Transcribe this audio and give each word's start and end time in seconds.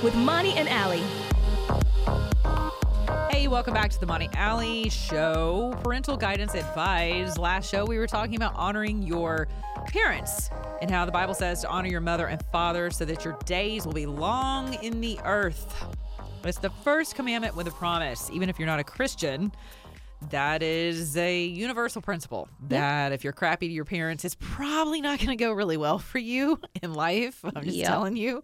With 0.00 0.14
Moni 0.14 0.52
and 0.54 0.68
Ali. 0.68 1.02
Hey, 3.30 3.48
welcome 3.48 3.74
back 3.74 3.90
to 3.90 3.98
the 3.98 4.06
Moni 4.06 4.28
Ali 4.38 4.88
Show. 4.90 5.76
Parental 5.82 6.16
Guidance 6.16 6.54
Advised. 6.54 7.36
Last 7.36 7.68
show, 7.68 7.84
we 7.84 7.98
were 7.98 8.06
talking 8.06 8.36
about 8.36 8.54
honoring 8.54 9.02
your 9.02 9.48
parents 9.88 10.50
and 10.80 10.88
how 10.88 11.04
the 11.04 11.10
Bible 11.10 11.34
says 11.34 11.62
to 11.62 11.68
honor 11.68 11.88
your 11.88 12.00
mother 12.00 12.28
and 12.28 12.40
father 12.52 12.92
so 12.92 13.04
that 13.06 13.24
your 13.24 13.36
days 13.44 13.86
will 13.86 13.92
be 13.92 14.06
long 14.06 14.74
in 14.84 15.00
the 15.00 15.18
earth. 15.24 15.84
It's 16.44 16.58
the 16.58 16.70
first 16.70 17.16
commandment 17.16 17.56
with 17.56 17.66
a 17.66 17.72
promise. 17.72 18.30
Even 18.32 18.48
if 18.48 18.56
you're 18.56 18.66
not 18.66 18.78
a 18.78 18.84
Christian, 18.84 19.50
that 20.30 20.62
is 20.62 21.16
a 21.16 21.44
universal 21.44 22.02
principle 22.02 22.48
that 22.68 23.12
if 23.12 23.22
you're 23.24 23.32
crappy 23.32 23.68
to 23.68 23.72
your 23.72 23.84
parents, 23.84 24.24
it's 24.24 24.36
probably 24.40 25.00
not 25.00 25.18
going 25.18 25.30
to 25.30 25.36
go 25.36 25.52
really 25.52 25.76
well 25.76 25.98
for 25.98 26.18
you 26.18 26.58
in 26.82 26.92
life. 26.94 27.40
I'm 27.44 27.64
just 27.64 27.76
Yep. 27.76 27.86
telling 27.88 28.16
you. 28.16 28.42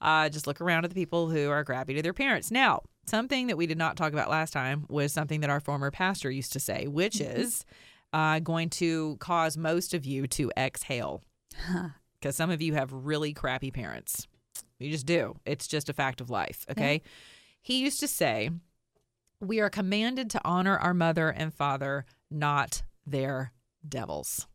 Uh, 0.00 0.28
just 0.28 0.46
look 0.46 0.60
around 0.60 0.84
at 0.84 0.90
the 0.90 0.94
people 0.94 1.28
who 1.28 1.48
are 1.50 1.64
crappy 1.64 1.94
to 1.94 2.02
their 2.02 2.12
parents. 2.14 2.50
Now, 2.50 2.82
something 3.06 3.48
that 3.48 3.56
we 3.56 3.66
did 3.66 3.78
not 3.78 3.96
talk 3.96 4.12
about 4.12 4.30
last 4.30 4.52
time 4.52 4.86
was 4.88 5.12
something 5.12 5.40
that 5.40 5.50
our 5.50 5.60
former 5.60 5.90
pastor 5.90 6.30
used 6.30 6.52
to 6.52 6.60
say, 6.60 6.86
which 6.86 7.20
is 7.20 7.64
uh, 8.12 8.38
going 8.38 8.70
to 8.70 9.16
cause 9.18 9.56
most 9.56 9.94
of 9.94 10.04
you 10.06 10.26
to 10.28 10.50
exhale 10.56 11.22
because 12.20 12.36
some 12.36 12.50
of 12.50 12.62
you 12.62 12.74
have 12.74 12.92
really 12.92 13.32
crappy 13.32 13.70
parents. 13.70 14.26
You 14.78 14.90
just 14.90 15.06
do. 15.06 15.34
It's 15.44 15.66
just 15.66 15.88
a 15.88 15.92
fact 15.92 16.20
of 16.20 16.30
life. 16.30 16.64
Okay. 16.70 17.02
He 17.62 17.80
used 17.80 17.98
to 18.00 18.08
say, 18.08 18.50
We 19.40 19.60
are 19.60 19.70
commanded 19.70 20.30
to 20.30 20.40
honor 20.44 20.78
our 20.78 20.94
mother 20.94 21.28
and 21.28 21.52
father, 21.52 22.04
not 22.30 22.82
their 23.06 23.52
devils. 23.86 24.46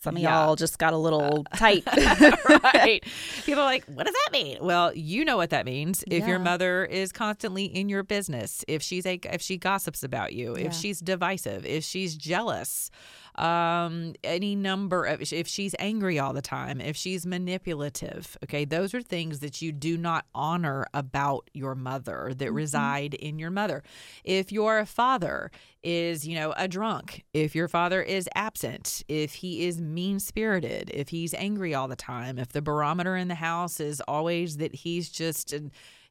Some 0.00 0.16
of 0.16 0.22
Yeah. 0.22 0.38
Uh, 0.42 0.46
y'all 0.46 0.56
just 0.56 0.78
got 0.78 0.92
a 0.92 0.98
little 0.98 1.44
tight. 1.56 1.82
right. 2.46 3.02
People 3.46 3.62
are 3.62 3.64
like, 3.64 3.86
what 3.86 4.04
does 4.04 4.14
that 4.14 4.32
mean? 4.32 4.58
Well, 4.60 4.94
you 4.94 5.24
know 5.24 5.38
what 5.38 5.48
that 5.50 5.64
means. 5.64 6.04
If 6.06 6.28
your 6.28 6.38
mother 6.38 6.84
is 6.84 7.10
constantly 7.10 7.64
in 7.64 7.88
your 7.88 8.02
business, 8.02 8.66
if 8.68 8.82
she's 8.82 9.06
a 9.06 9.18
if 9.32 9.40
she 9.40 9.56
gossips 9.56 10.02
about 10.02 10.34
you, 10.34 10.56
Yeah. 10.58 10.66
if 10.66 10.74
she's 10.74 11.00
divisive, 11.00 11.64
if 11.64 11.84
she's 11.84 12.16
jealous, 12.16 12.90
um, 13.36 14.14
any 14.22 14.54
number 14.54 15.04
of 15.04 15.20
if 15.32 15.48
she's 15.48 15.74
angry 15.78 16.18
all 16.18 16.32
the 16.32 16.42
time, 16.42 16.80
if 16.80 16.96
she's 16.96 17.26
manipulative, 17.26 18.36
okay, 18.44 18.64
those 18.64 18.94
are 18.94 19.02
things 19.02 19.40
that 19.40 19.60
you 19.60 19.72
do 19.72 19.96
not 19.96 20.26
honor 20.34 20.86
about 20.94 21.50
your 21.52 21.74
mother 21.74 22.32
that 22.36 22.52
reside 22.52 23.14
in 23.14 23.38
your 23.38 23.50
mother. 23.50 23.82
If 24.22 24.52
your 24.52 24.84
father 24.84 25.50
is, 25.82 26.26
you 26.26 26.36
know, 26.36 26.54
a 26.56 26.68
drunk, 26.68 27.24
if 27.32 27.54
your 27.54 27.68
father 27.68 28.02
is 28.02 28.28
absent, 28.34 29.02
if 29.08 29.34
he 29.34 29.66
is 29.66 29.80
mean 29.80 30.20
spirited, 30.20 30.90
if 30.94 31.08
he's 31.08 31.34
angry 31.34 31.74
all 31.74 31.88
the 31.88 31.96
time, 31.96 32.38
if 32.38 32.50
the 32.50 32.62
barometer 32.62 33.16
in 33.16 33.28
the 33.28 33.34
house 33.34 33.80
is 33.80 34.00
always 34.06 34.58
that 34.58 34.74
he's 34.74 35.08
just, 35.08 35.52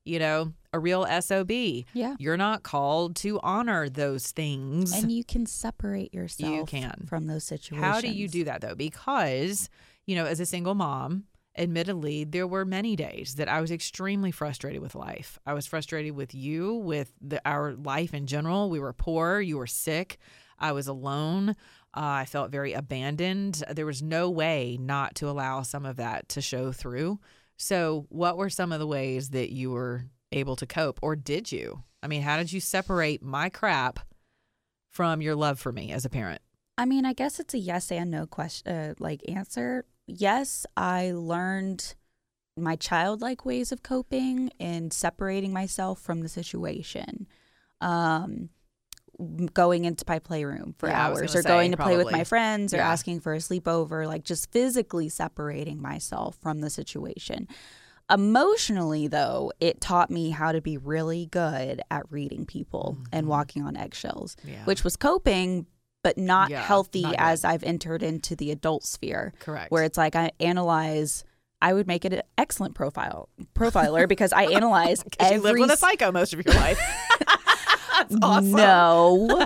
you 0.04 0.20
know, 0.20 0.54
a 0.74 0.80
real 0.80 1.06
SOB, 1.06 1.52
Yeah. 1.94 2.16
you're 2.20 2.36
not 2.38 2.64
called 2.64 3.16
to 3.18 3.40
honor 3.42 3.88
those 3.90 4.32
things. 4.32 4.92
and 4.92 5.12
you 5.12 5.24
can 5.24 5.46
separate 5.46 6.14
yourself 6.14 6.52
you 6.52 6.66
can. 6.66 7.06
from 7.08 7.28
those 7.28 7.44
situations. 7.44 7.86
How 7.86 8.02
do 8.02 8.08
you 8.08 8.28
do 8.28 8.44
that 8.46 8.62
though? 8.62 8.76
Because, 8.76 9.70
you 10.06 10.16
know, 10.16 10.26
as 10.26 10.40
a 10.40 10.46
single 10.46 10.74
mom, 10.76 11.26
admittedly, 11.56 12.24
there 12.24 12.48
were 12.48 12.66
many 12.66 12.96
days 12.96 13.36
that 13.36 13.48
I 13.48 13.62
was 13.62 13.70
extremely 13.72 14.32
frustrated 14.32 14.82
with 14.82 14.96
life. 14.96 15.38
I 15.46 15.54
was 15.54 15.68
frustrated 15.68 16.16
with 16.16 16.34
you, 16.34 16.74
with 16.74 17.14
the, 17.22 17.40
our 17.48 17.74
life 17.76 18.14
in 18.14 18.26
general. 18.26 18.70
We 18.72 18.80
were 18.80 18.94
poor, 18.94 19.40
you 19.40 19.58
were 19.60 19.68
sick, 19.68 20.18
I 20.58 20.72
was 20.72 20.88
alone. 20.88 21.50
Uh, 21.96 22.24
I 22.24 22.26
felt 22.26 22.50
very 22.50 22.74
abandoned. 22.74 23.64
There 23.70 23.86
was 23.86 24.02
no 24.02 24.28
way 24.32 24.78
not 24.82 25.14
to 25.16 25.30
allow 25.30 25.62
some 25.62 25.86
of 25.86 25.98
that 25.98 26.28
to 26.30 26.42
show 26.42 26.72
through. 26.72 27.20
So, 27.56 28.08
what 28.10 28.36
were 28.36 28.50
some 28.50 28.72
of 28.72 28.80
the 28.80 28.88
ways 28.88 29.30
that 29.30 29.52
you 29.54 29.70
were 29.70 30.06
able 30.34 30.56
to 30.58 30.66
cope, 30.66 31.00
or 31.02 31.16
did 31.16 31.52
you? 31.52 31.84
I 32.02 32.08
mean, 32.08 32.22
how 32.22 32.38
did 32.38 32.52
you 32.52 32.60
separate 32.60 33.24
my 33.24 33.50
crap 33.50 34.00
from 34.92 35.22
your 35.22 35.36
love 35.36 35.60
for 35.60 35.72
me 35.72 35.92
as 35.92 36.06
a 36.06 36.10
parent? 36.10 36.42
I 36.78 36.86
mean, 36.86 37.06
I 37.06 37.14
guess 37.14 37.40
it's 37.40 37.54
a 37.54 37.60
yes 37.60 37.92
and 37.92 38.12
no 38.12 38.26
question, 38.26 38.72
uh, 38.72 38.94
like 39.00 39.22
answer. 39.30 39.86
Yes, 40.08 40.66
I 40.76 41.12
learned 41.12 41.96
my 42.58 42.76
childlike 42.76 43.46
ways 43.46 43.72
of 43.72 43.84
coping 43.84 44.52
and 44.60 44.92
separating 44.92 45.54
myself 45.54 46.00
from 46.00 46.22
the 46.22 46.30
situation. 46.30 47.28
Um, 47.82 48.50
going 49.54 49.86
into 49.86 50.04
my 50.08 50.18
playroom 50.20 50.74
for 50.78 50.90
Yeah, 50.90 51.08
hours 51.08 51.36
or 51.36 51.44
going 51.44 51.72
say, 51.72 51.76
to 51.76 51.84
play 51.84 51.98
with 51.98 52.12
my 52.12 52.24
friends 52.24 52.74
or 52.74 52.78
Yeah. 52.78 52.92
asking 52.92 53.20
for 53.20 53.34
a 53.34 53.38
sleepover, 53.38 54.08
like 54.08 54.24
just 54.24 54.52
physically 54.52 55.08
separating 55.10 55.82
myself 55.82 56.36
from 56.42 56.62
the 56.62 56.70
situation. 56.70 57.48
Emotionally, 58.12 59.08
though, 59.08 59.52
it 59.60 59.80
taught 59.82 60.10
me 60.12 60.30
how 60.30 60.52
to 60.52 60.62
be 60.62 60.78
really 60.78 61.28
good 61.28 61.82
at 61.90 62.04
reading 62.12 62.46
people 62.46 62.98
and 63.12 63.28
walking 63.28 63.64
on 63.64 63.76
eggshells, 63.78 64.36
Mm-hmm. 64.42 64.50
Yeah. 64.50 64.66
which 64.66 64.84
was 64.84 64.96
coping, 64.96 65.66
but 66.04 66.18
not 66.18 66.50
Yeah, 66.50 66.62
healthy 66.62 67.02
not 67.04 67.16
as 67.18 67.46
I've 67.46 67.64
entered 67.64 68.04
into 68.04 68.36
the 68.36 68.52
adult 68.52 68.84
sphere. 68.84 69.34
Correct. 69.40 69.72
Where 69.72 69.84
it's 69.84 69.98
like 69.98 70.16
I 70.16 70.32
analyze. 70.40 71.24
I 71.62 71.72
would 71.74 71.88
make 71.88 72.04
it 72.04 72.12
an 72.12 72.24
excellent 72.38 72.76
profile 72.76 73.30
profiler 73.56 74.06
because 74.08 74.34
I 74.34 74.44
analyze 74.52 75.02
Because 75.02 75.32
you 75.32 75.38
every 75.38 75.52
lived 75.52 75.60
with 75.62 75.72
a 75.72 75.78
psycho 75.78 76.12
most 76.12 76.34
of 76.34 76.46
your 76.46 76.54
life. 76.56 76.78
That's 78.00 78.16
awesome. 78.22 78.52
no. 78.52 79.46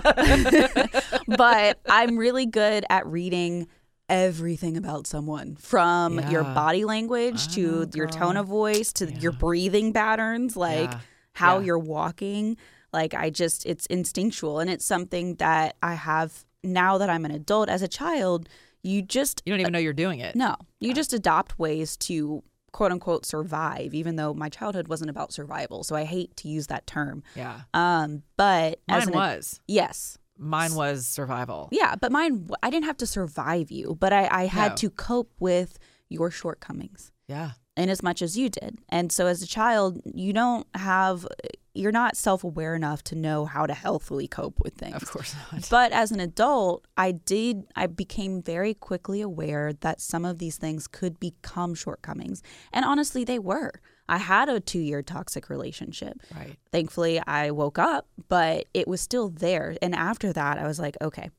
but 1.36 1.78
I'm 1.88 2.16
really 2.16 2.46
good 2.46 2.84
at 2.90 3.06
reading 3.06 3.68
everything 4.08 4.76
about 4.76 5.06
someone 5.06 5.56
from 5.56 6.18
your 6.30 6.42
body 6.42 6.84
language 6.84 7.48
I 7.48 7.54
to 7.54 7.62
know, 7.84 7.86
your 7.94 8.06
tone 8.06 8.36
of 8.36 8.46
voice 8.46 8.92
to 8.94 9.12
your 9.12 9.32
breathing 9.32 9.92
patterns, 9.92 10.56
like 10.56 10.90
Yeah. 10.90 11.00
how 11.34 11.58
Yeah. 11.58 11.66
you're 11.66 11.78
walking. 11.78 12.56
Like 12.92 13.12
I 13.14 13.30
just 13.30 13.66
it's 13.66 13.86
instinctual 13.86 14.60
and 14.60 14.70
it's 14.70 14.84
something 14.84 15.34
that 15.36 15.76
I 15.82 15.94
have 15.94 16.44
now 16.64 16.98
that 16.98 17.10
I'm 17.10 17.24
an 17.24 17.30
adult 17.30 17.68
as 17.68 17.82
a 17.82 17.88
child, 17.88 18.48
you 18.82 19.02
just 19.02 19.42
You 19.44 19.52
don't 19.52 19.60
even 19.60 19.72
know 19.72 19.78
you're 19.78 19.92
doing 19.92 20.20
it. 20.20 20.34
no, 20.34 20.56
you 20.80 20.94
just 20.94 21.12
adopt 21.12 21.58
ways 21.58 21.96
to 21.98 22.42
quote 22.72 22.92
unquote 22.92 23.26
survive 23.26 23.94
even 23.94 24.16
though 24.16 24.32
my 24.34 24.48
childhood 24.48 24.88
wasn't 24.88 25.10
about 25.10 25.32
survival. 25.32 25.84
So 25.84 25.96
I 25.96 26.04
hate 26.04 26.34
to 26.38 26.48
use 26.48 26.66
that 26.68 26.86
term. 26.86 27.22
Yeah. 27.36 27.60
Um, 27.74 28.22
but 28.36 28.80
as 28.88 29.06
an, 29.06 29.12
was. 29.14 29.60
yes, 29.66 30.16
Mine 30.38 30.74
was 30.74 31.06
survival. 31.06 31.68
yeah, 31.72 31.94
but 31.96 32.12
mine 32.12 32.48
I 32.62 32.70
didn't 32.70 32.86
have 32.86 32.96
to 32.98 33.06
survive 33.06 33.70
you, 33.70 33.96
but 33.98 34.12
I, 34.12 34.28
I 34.30 34.46
had 34.46 34.70
No. 34.72 34.76
to 34.76 34.90
cope 34.90 35.32
with 35.40 35.78
your 36.08 36.30
shortcomings 36.30 37.12
Yeah. 37.26 37.52
in 37.76 37.88
as 37.90 38.02
much 38.02 38.22
as 38.22 38.38
you 38.38 38.48
did. 38.48 38.78
And 38.88 39.10
so 39.12 39.26
as 39.26 39.42
a 39.42 39.46
child, 39.46 40.00
you 40.14 40.32
don't 40.32 40.66
have 40.74 41.26
you're 41.74 41.92
not 41.92 42.16
self 42.16 42.42
aware 42.42 42.74
enough 42.74 43.04
to 43.04 43.14
know 43.14 43.44
how 43.44 43.64
to 43.64 43.72
healthily 43.74 44.26
cope 44.26 44.58
with 44.58 44.74
things. 44.74 45.00
Of 45.00 45.10
course 45.10 45.34
not. 45.52 45.68
But 45.70 45.92
as 45.92 46.10
an 46.10 46.18
adult, 46.18 46.84
I 46.96 47.12
did, 47.12 47.66
I 47.76 47.86
became 47.86 48.42
very 48.42 48.74
quickly 48.74 49.20
aware 49.20 49.72
that 49.74 50.00
some 50.00 50.24
of 50.24 50.38
these 50.38 50.56
things 50.56 50.88
could 50.88 51.20
become 51.20 51.74
shortcomings. 51.76 52.42
And 52.72 52.84
honestly, 52.84 53.22
they 53.22 53.38
were. 53.38 53.70
I 54.08 54.18
had 54.18 54.48
a 54.48 54.60
two 54.60 54.78
year 54.80 55.02
toxic 55.02 55.50
relationship. 55.50 56.20
Right. 56.34 56.56
Thankfully, 56.72 57.20
I 57.26 57.50
woke 57.50 57.78
up, 57.78 58.06
but 58.28 58.66
it 58.74 58.88
was 58.88 59.00
still 59.00 59.28
there. 59.28 59.76
And 59.82 59.94
after 59.94 60.32
that, 60.32 60.58
I 60.58 60.66
was 60.66 60.78
like, 60.78 60.96
okay, 61.00 61.30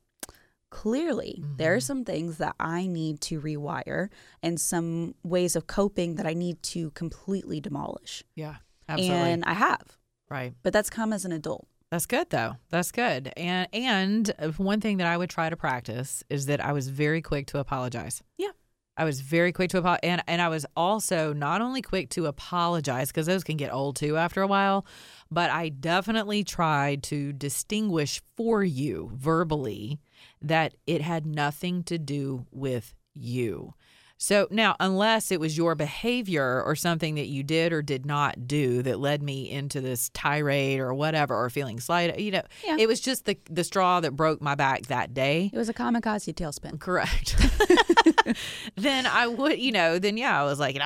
clearly 0.70 1.42
there 1.56 1.70
Mm-hmm. 1.72 1.76
are 1.76 1.80
some 1.80 2.04
things 2.04 2.38
that 2.38 2.54
I 2.60 2.86
need 2.86 3.20
to 3.22 3.40
rewire 3.40 4.08
and 4.42 4.60
some 4.60 5.14
ways 5.22 5.56
of 5.56 5.66
coping 5.66 6.14
that 6.16 6.26
I 6.26 6.34
need 6.34 6.62
to 6.64 6.90
completely 6.92 7.60
demolish. 7.60 8.22
Yeah. 8.36 8.56
Absolutely. 8.88 9.30
And 9.32 9.44
I 9.44 9.52
have, 9.52 9.98
right. 10.28 10.52
but 10.64 10.72
that's 10.72 10.90
come 10.90 11.12
as 11.12 11.24
an 11.24 11.30
adult. 11.32 11.66
That's 11.92 12.06
good 12.06 12.30
though. 12.30 12.56
That's 12.70 12.90
good. 12.92 13.32
And 13.36 13.68
and 13.72 14.32
uh, 14.38 14.48
one 14.50 14.80
thing 14.80 14.96
that 14.98 15.06
I 15.08 15.16
would 15.16 15.30
try 15.30 15.48
to 15.50 15.56
practice 15.56 16.22
is 16.28 16.46
that 16.46 16.64
I 16.64 16.72
was 16.72 16.88
very 16.88 17.20
quick 17.22 17.46
to 17.48 17.58
apologize. 17.58 18.22
Yeah. 18.36 18.50
I 19.00 19.04
was 19.04 19.20
very 19.22 19.50
quick 19.52 19.70
to 19.70 19.78
apologize, 19.78 20.00
and 20.02 20.22
and 20.26 20.42
I 20.42 20.48
was 20.48 20.66
also 20.76 21.32
not 21.32 21.60
only 21.62 21.80
quick 21.82 22.10
to 22.10 22.26
apologize 22.26 23.08
because 23.08 23.26
those 23.26 23.42
can 23.44 23.56
get 23.56 23.72
old 23.72 23.96
too 23.96 24.16
after 24.18 24.42
a 24.42 24.46
while, 24.46 24.84
but 25.30 25.48
I 25.50 25.70
definitely 25.70 26.44
tried 26.44 27.02
to 27.04 27.32
distinguish 27.32 28.20
for 28.36 28.62
you 28.62 29.10
verbally 29.14 30.00
that 30.42 30.74
it 30.86 31.00
had 31.00 31.24
nothing 31.26 31.82
to 31.84 31.98
do 31.98 32.44
with 32.50 32.94
you. 33.14 33.72
So 34.22 34.46
now, 34.50 34.76
unless 34.78 35.32
it 35.32 35.40
was 35.40 35.56
your 35.56 35.74
behavior 35.74 36.62
or 36.62 36.76
something 36.76 37.14
that 37.14 37.28
you 37.28 37.42
did 37.42 37.72
or 37.72 37.80
did 37.80 38.04
not 38.04 38.46
do 38.46 38.82
that 38.82 39.00
led 39.00 39.22
me 39.22 39.50
into 39.50 39.80
this 39.80 40.10
tirade 40.12 40.78
or 40.78 40.92
whatever, 40.92 41.34
or 41.34 41.48
feeling 41.48 41.80
slighted, 41.80 42.20
you 42.20 42.30
know, 42.30 42.42
Yeah. 42.66 42.76
it 42.78 42.86
was 42.86 43.00
just 43.00 43.24
the 43.24 43.38
the 43.48 43.64
straw 43.64 43.98
that 44.00 44.10
broke 44.16 44.42
my 44.42 44.54
back 44.54 44.88
that 44.88 45.14
day. 45.14 45.48
It 45.50 45.56
was 45.56 45.70
a 45.70 45.74
kamikaze 45.74 46.34
tailspin. 46.34 46.78
Correct. 46.78 47.34
then 48.76 49.06
I 49.06 49.26
would, 49.26 49.58
you 49.58 49.72
know, 49.72 49.98
then 49.98 50.16
yeah, 50.16 50.40
I 50.40 50.44
was 50.44 50.58
like, 50.58 50.78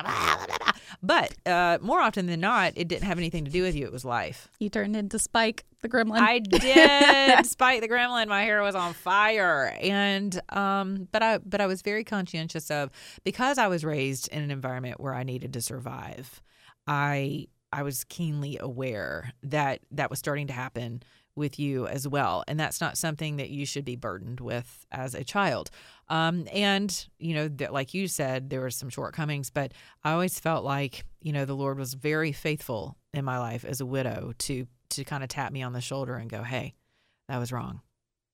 but 1.01 1.35
uh, 1.45 1.77
more 1.81 1.99
often 1.99 2.25
than 2.25 2.39
not, 2.39 2.73
it 2.75 2.87
didn't 2.87 3.03
have 3.03 3.17
anything 3.17 3.45
to 3.45 3.51
do 3.51 3.61
with 3.61 3.75
you. 3.75 3.85
It 3.85 3.91
was 3.91 4.05
life. 4.05 4.47
You 4.59 4.69
turned 4.69 4.95
into 4.95 5.19
Spike 5.19 5.65
the 5.81 5.89
gremlin. 5.89 6.19
I 6.19 6.39
did, 6.39 7.45
Spike 7.47 7.81
the 7.81 7.87
gremlin, 7.87 8.27
my 8.27 8.43
hair 8.43 8.61
was 8.63 8.75
on 8.75 8.93
fire, 8.93 9.75
and 9.81 10.39
um, 10.49 11.07
but 11.11 11.21
I 11.21 11.37
but 11.39 11.61
I 11.61 11.67
was 11.67 11.81
very 11.81 12.03
conscientious 12.03 12.71
of 12.71 12.89
because 13.23 13.57
I 13.57 13.67
was 13.67 13.85
raised 13.85 14.27
in 14.29 14.41
an 14.41 14.51
environment 14.51 14.99
where 14.99 15.13
I 15.13 15.23
needed 15.23 15.53
to 15.53 15.61
survive. 15.61 16.41
I 16.87 17.47
I 17.71 17.83
was 17.83 18.03
keenly 18.05 18.57
aware 18.59 19.33
that 19.43 19.81
that 19.91 20.09
was 20.09 20.19
starting 20.19 20.47
to 20.47 20.53
happen 20.53 21.03
with 21.35 21.59
you 21.59 21.85
as 21.87 22.07
well, 22.07 22.43
and 22.47 22.59
that's 22.59 22.81
not 22.81 22.97
something 22.97 23.35
that 23.37 23.49
you 23.49 23.65
should 23.65 23.85
be 23.85 23.95
burdened 23.95 24.39
with 24.39 24.85
as 24.91 25.13
a 25.13 25.23
child. 25.23 25.69
Um, 26.07 26.47
and 26.53 27.07
you 27.17 27.33
know, 27.33 27.47
that 27.47 27.73
like 27.73 27.93
you 27.93 28.07
said, 28.07 28.49
there 28.49 28.61
were 28.61 28.69
some 28.69 28.89
shortcomings, 28.89 29.49
but 29.49 29.73
I 30.03 30.11
always 30.11 30.39
felt 30.39 30.63
like 30.63 31.05
you 31.21 31.31
know 31.31 31.45
the 31.45 31.55
Lord 31.55 31.79
was 31.79 31.93
very 31.93 32.31
faithful 32.31 32.97
in 33.13 33.25
my 33.25 33.39
life 33.39 33.65
as 33.65 33.81
a 33.81 33.85
widow 33.85 34.33
to 34.39 34.67
to 34.89 35.03
kind 35.03 35.23
of 35.23 35.29
tap 35.29 35.51
me 35.51 35.63
on 35.63 35.73
the 35.73 35.81
shoulder 35.81 36.15
and 36.15 36.29
go, 36.29 36.43
"Hey, 36.43 36.75
that 37.27 37.39
was 37.39 37.51
wrong, 37.51 37.81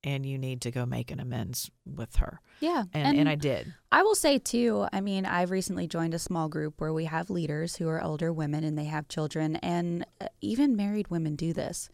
and 0.04 0.26
you 0.26 0.38
need 0.38 0.62
to 0.62 0.72
go 0.72 0.86
make 0.86 1.12
an 1.12 1.20
amends 1.20 1.72
with 1.86 2.18
her." 2.18 2.42
yeah. 2.60 2.84
And 2.94 3.18
and, 3.18 3.30
I 3.30 3.36
did. 3.36 3.74
I 3.92 4.04
will 4.04 4.16
say 4.16 4.38
too, 4.38 4.88
I 4.92 5.00
mean, 5.00 5.26
I've 5.26 5.52
recently 5.52 5.88
joined 5.88 6.14
a 6.14 6.20
small 6.20 6.50
group 6.50 6.80
where 6.80 6.94
we 6.94 7.06
have 7.06 7.30
leaders 7.30 7.78
who 7.78 7.88
are 7.88 8.04
older 8.04 8.34
women 8.34 8.64
and 8.66 8.78
they 8.78 8.86
have 8.86 9.08
children, 9.08 9.56
and 9.58 10.06
uh, 10.20 10.28
even 10.42 10.76
married 10.76 11.10
women 11.10 11.38
do 11.38 11.54
this. 11.54 11.90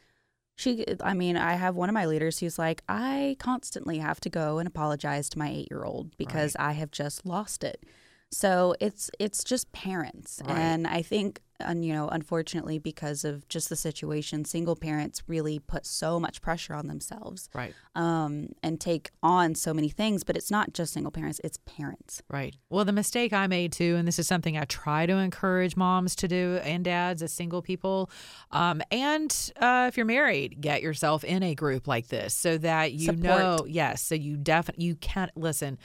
She, 0.57 0.86
I 1.01 1.13
mean, 1.13 1.38
I 1.38 1.54
have 1.54 1.75
one 1.75 1.88
of 1.88 1.94
my 1.94 2.07
leaders 2.07 2.39
who's 2.39 2.57
like, 2.57 2.83
I 2.89 3.38
constantly 3.39 4.00
have 4.00 4.19
to 4.21 4.30
go 4.30 4.57
and 4.57 4.68
apologize 4.68 5.30
to 5.30 5.39
my 5.39 5.50
eight 5.50 5.68
year 5.69 5.83
old 5.83 6.18
because 6.18 6.56
I 6.59 6.71
have 6.71 6.89
just 6.89 7.27
lost 7.27 7.63
it. 7.63 7.83
So 8.31 8.75
it's 8.81 9.09
it's 9.19 9.44
just 9.44 9.71
parents, 9.71 10.41
Right. 10.45 10.57
and 10.57 10.85
I 10.85 11.01
think, 11.01 11.39
and 11.62 11.85
you 11.85 11.94
know, 11.94 12.09
unfortunately, 12.09 12.77
because 12.77 13.24
of 13.24 13.47
just 13.47 13.69
the 13.69 13.77
situation, 13.77 14.44
single 14.44 14.75
parents 14.75 15.24
really 15.27 15.59
put 15.59 15.85
so 15.85 16.19
much 16.19 16.41
pressure 16.41 16.74
on 16.74 16.88
themselves 16.88 17.47
Right. 17.53 17.74
um, 17.95 18.50
and 18.62 18.81
take 18.81 19.12
on 19.24 19.56
so 19.56 19.74
many 19.74 19.88
things. 19.88 20.25
But 20.25 20.35
it's 20.35 20.51
not 20.51 20.74
just 20.74 20.91
single 20.91 21.09
parents; 21.12 21.39
it's 21.41 21.57
parents. 21.65 22.21
Right. 22.29 22.53
Well, 22.69 22.83
the 22.83 22.91
mistake 22.91 23.31
I 23.31 23.47
made 23.47 23.71
too, 23.71 23.95
and 23.95 24.06
this 24.06 24.19
is 24.19 24.27
something 24.27 24.57
I 24.57 24.65
try 24.65 25.06
to 25.06 25.13
encourage 25.13 25.77
moms 25.77 26.13
to 26.18 26.27
do 26.27 26.59
and 26.63 26.83
dads 26.83 27.24
as 27.24 27.31
single 27.31 27.62
people, 27.62 28.09
um, 28.51 28.81
and 28.91 29.33
uh, 29.56 29.85
if 29.88 29.95
you're 29.95 30.06
married, 30.06 30.59
get 30.59 30.81
yourself 30.81 31.24
in 31.24 31.44
a 31.44 31.56
group 31.56 31.88
like 31.88 32.07
this 32.09 32.33
so 32.33 32.57
that 32.57 32.91
you 32.91 33.06
Support. 33.06 33.24
know, 33.24 33.65
yes, 33.65 34.01
so 34.01 34.15
you 34.15 34.35
definitely 34.35 34.83
you 34.83 34.95
can't 34.95 35.31
listen. 35.38 35.77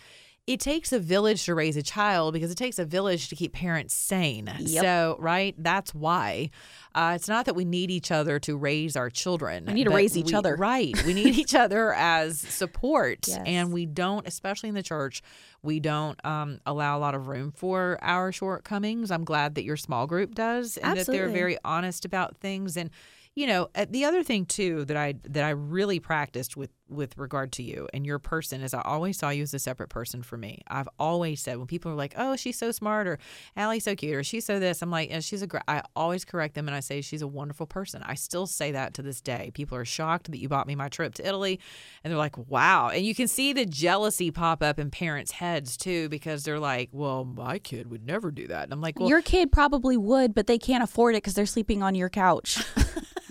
It 0.48 0.58
takes 0.58 0.92
a 0.92 0.98
village 0.98 1.44
to 1.44 1.54
raise 1.54 1.76
a 1.76 1.84
child 1.84 2.34
because 2.34 2.50
it 2.50 2.56
takes 2.56 2.80
a 2.80 2.84
village 2.84 3.28
to 3.28 3.36
keep 3.36 3.52
parents 3.52 3.94
sane. 3.94 4.50
Yep. 4.58 4.82
So, 4.82 5.16
right, 5.20 5.54
that's 5.56 5.94
why. 5.94 6.50
Uh, 6.96 7.12
it's 7.14 7.28
not 7.28 7.46
that 7.46 7.54
we 7.54 7.64
need 7.64 7.92
each 7.92 8.10
other 8.10 8.40
to 8.40 8.56
raise 8.56 8.96
our 8.96 9.08
children. 9.08 9.66
We 9.66 9.74
need 9.74 9.84
to 9.84 9.90
raise 9.90 10.16
each 10.16 10.32
we- 10.32 10.34
other. 10.34 10.56
Right. 10.56 11.00
We 11.06 11.14
need 11.14 11.38
each 11.38 11.54
other 11.54 11.92
as 11.94 12.40
support. 12.40 13.20
Yes. 13.32 13.42
And 13.46 13.72
we 13.72 13.86
don't, 13.86 14.26
especially 14.26 14.68
in 14.68 14.74
the 14.74 14.82
church, 14.82 15.22
we 15.62 15.80
don't 15.80 16.22
um, 16.24 16.58
allow 16.66 16.98
a 16.98 17.00
lot 17.00 17.14
of 17.14 17.28
room 17.28 17.52
for 17.52 17.98
our 18.02 18.32
shortcomings. 18.32 19.10
I'm 19.10 19.24
glad 19.24 19.54
that 19.54 19.64
your 19.64 19.76
small 19.76 20.06
group 20.06 20.34
does 20.34 20.76
and 20.76 20.98
that 20.98 21.06
they're 21.06 21.28
very 21.28 21.56
honest 21.64 22.04
about 22.04 22.36
things. 22.38 22.76
And 22.76 22.90
you 23.34 23.46
know, 23.46 23.68
uh, 23.74 23.86
the 23.88 24.04
other 24.04 24.22
thing 24.22 24.44
too 24.44 24.84
that 24.86 24.96
I 24.96 25.14
that 25.30 25.44
I 25.44 25.50
really 25.50 26.00
practiced 26.00 26.56
with 26.56 26.70
with 26.92 27.16
regard 27.16 27.52
to 27.52 27.62
you 27.62 27.88
and 27.92 28.06
your 28.06 28.18
person 28.18 28.62
is 28.62 28.74
I 28.74 28.82
always 28.82 29.18
saw 29.18 29.30
you 29.30 29.42
as 29.42 29.54
a 29.54 29.58
separate 29.58 29.88
person 29.88 30.22
for 30.22 30.36
me. 30.36 30.62
I've 30.68 30.88
always 30.98 31.40
said 31.40 31.58
when 31.58 31.66
people 31.66 31.90
are 31.92 31.96
like, 31.96 32.14
"Oh, 32.16 32.36
she's 32.36 32.58
so 32.58 32.70
smart," 32.70 33.06
or 33.06 33.18
"Ali's 33.56 33.84
so 33.84 33.94
cute," 33.94 34.14
or 34.14 34.22
"She's 34.22 34.44
so 34.44 34.58
this," 34.58 34.82
I'm 34.82 34.90
like, 34.90 35.10
"Yeah, 35.10 35.20
"She's 35.20 35.42
a." 35.42 35.46
Gr-. 35.46 35.58
I 35.68 35.82
always 35.96 36.24
correct 36.24 36.54
them 36.54 36.68
and 36.68 36.74
I 36.74 36.80
say 36.80 37.00
she's 37.00 37.22
a 37.22 37.26
wonderful 37.26 37.66
person. 37.66 38.02
I 38.04 38.14
still 38.14 38.46
say 38.46 38.72
that 38.72 38.94
to 38.94 39.02
this 39.02 39.20
day. 39.20 39.50
People 39.54 39.76
are 39.76 39.84
shocked 39.84 40.30
that 40.30 40.38
you 40.38 40.48
bought 40.48 40.66
me 40.66 40.74
my 40.74 40.88
trip 40.88 41.14
to 41.14 41.26
Italy, 41.26 41.60
and 42.02 42.10
they're 42.10 42.18
like, 42.18 42.36
"Wow!" 42.38 42.88
And 42.88 43.04
you 43.04 43.14
can 43.14 43.28
see 43.28 43.52
the 43.52 43.66
jealousy 43.66 44.30
pop 44.30 44.62
up 44.62 44.78
in 44.78 44.90
parents' 44.90 45.32
heads 45.32 45.76
too 45.76 46.08
because 46.08 46.44
they're 46.44 46.60
like, 46.60 46.90
"Well, 46.92 47.24
my 47.24 47.58
kid 47.58 47.90
would 47.90 48.06
never 48.06 48.30
do 48.30 48.46
that," 48.48 48.64
and 48.64 48.72
I'm 48.72 48.80
like, 48.80 48.98
"Well, 48.98 49.08
your 49.08 49.22
kid 49.22 49.52
probably 49.52 49.96
would, 49.96 50.34
but 50.34 50.46
they 50.46 50.58
can't 50.58 50.82
afford 50.82 51.14
it 51.14 51.18
because 51.18 51.34
they're 51.34 51.46
sleeping 51.46 51.82
on 51.82 51.94
your 51.94 52.08
couch. 52.08 52.62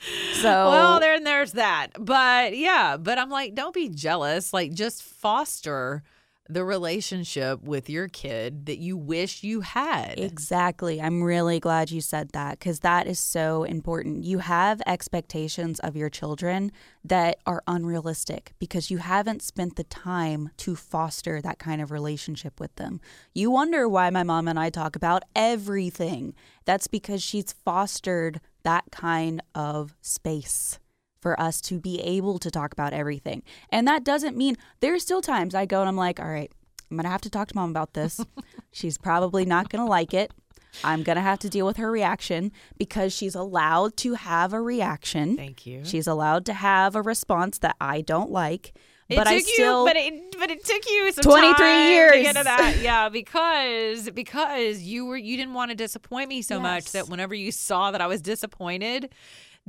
so 0.34 0.70
Well, 0.70 1.00
then 1.00 1.24
there's 1.24 1.52
that. 1.52 1.88
But 1.98 2.56
yeah, 2.56 2.96
but 2.96 3.18
I'm 3.18 3.30
like, 3.30 3.54
don't 3.54 3.74
be 3.74 3.88
jealous. 3.88 4.52
Like, 4.52 4.72
just 4.72 5.02
foster 5.02 6.02
the 6.48 6.64
relationship 6.64 7.62
with 7.62 7.90
your 7.90 8.08
kid 8.08 8.66
that 8.66 8.78
you 8.78 8.96
wish 8.96 9.42
you 9.42 9.60
had. 9.60 10.14
Exactly. 10.18 11.00
I'm 11.00 11.22
really 11.22 11.60
glad 11.60 11.90
you 11.90 12.00
said 12.00 12.30
that 12.30 12.58
because 12.58 12.80
that 12.80 13.06
is 13.06 13.18
so 13.18 13.64
important. 13.64 14.24
You 14.24 14.38
have 14.38 14.80
expectations 14.86 15.78
of 15.80 15.94
your 15.94 16.08
children 16.08 16.72
that 17.04 17.38
are 17.44 17.62
unrealistic 17.66 18.52
because 18.58 18.90
you 18.90 18.98
haven't 18.98 19.42
spent 19.42 19.76
the 19.76 19.84
time 19.84 20.50
to 20.58 20.74
foster 20.74 21.42
that 21.42 21.58
kind 21.58 21.82
of 21.82 21.90
relationship 21.90 22.58
with 22.58 22.74
them. 22.76 23.00
You 23.34 23.50
wonder 23.50 23.88
why 23.88 24.08
my 24.08 24.22
mom 24.22 24.48
and 24.48 24.58
I 24.58 24.70
talk 24.70 24.96
about 24.96 25.24
everything. 25.36 26.34
That's 26.64 26.86
because 26.86 27.22
she's 27.22 27.52
fostered 27.52 28.40
that 28.62 28.84
kind 28.90 29.42
of 29.54 29.94
space 30.00 30.78
for 31.20 31.38
us 31.40 31.60
to 31.62 31.78
be 31.78 32.00
able 32.00 32.38
to 32.38 32.50
talk 32.50 32.72
about 32.72 32.92
everything. 32.92 33.42
And 33.70 33.86
that 33.88 34.04
doesn't 34.04 34.36
mean 34.36 34.56
there's 34.80 35.02
still 35.02 35.22
times 35.22 35.54
I 35.54 35.66
go 35.66 35.80
and 35.80 35.88
I'm 35.88 35.96
like, 35.96 36.20
all 36.20 36.28
right, 36.28 36.50
I'm 36.90 36.96
going 36.96 37.04
to 37.04 37.10
have 37.10 37.20
to 37.22 37.30
talk 37.30 37.48
to 37.48 37.54
mom 37.54 37.70
about 37.70 37.94
this. 37.94 38.20
she's 38.72 38.98
probably 38.98 39.44
not 39.44 39.68
going 39.68 39.84
to 39.84 39.88
like 39.88 40.14
it. 40.14 40.32
I'm 40.84 41.02
going 41.02 41.16
to 41.16 41.22
have 41.22 41.38
to 41.40 41.48
deal 41.48 41.66
with 41.66 41.76
her 41.78 41.90
reaction 41.90 42.52
because 42.76 43.12
she's 43.12 43.34
allowed 43.34 43.96
to 43.98 44.14
have 44.14 44.52
a 44.52 44.60
reaction. 44.60 45.36
Thank 45.36 45.66
you. 45.66 45.84
She's 45.84 46.06
allowed 46.06 46.46
to 46.46 46.52
have 46.52 46.94
a 46.94 47.02
response 47.02 47.58
that 47.58 47.76
I 47.80 48.00
don't 48.00 48.30
like. 48.30 48.74
It 49.08 49.16
but 49.16 49.26
I 49.26 49.38
still 49.38 49.86
you, 49.86 49.90
but 49.90 49.96
it, 49.96 50.36
but 50.38 50.50
it 50.50 50.62
took 50.64 50.86
you 50.86 51.10
some 51.12 51.22
23 51.22 51.54
time 51.54 52.12
to 52.12 52.22
get 52.22 52.36
to 52.36 52.44
that. 52.44 52.76
Yeah, 52.82 53.08
because 53.08 54.10
because 54.10 54.80
you 54.82 55.06
were 55.06 55.16
you 55.16 55.38
didn't 55.38 55.54
want 55.54 55.70
to 55.70 55.74
disappoint 55.74 56.28
me 56.28 56.42
so 56.42 56.60
much 56.60 56.92
that 56.92 57.08
whenever 57.08 57.34
you 57.34 57.50
saw 57.50 57.90
that 57.90 58.02
I 58.02 58.06
was 58.06 58.20
disappointed, 58.20 59.10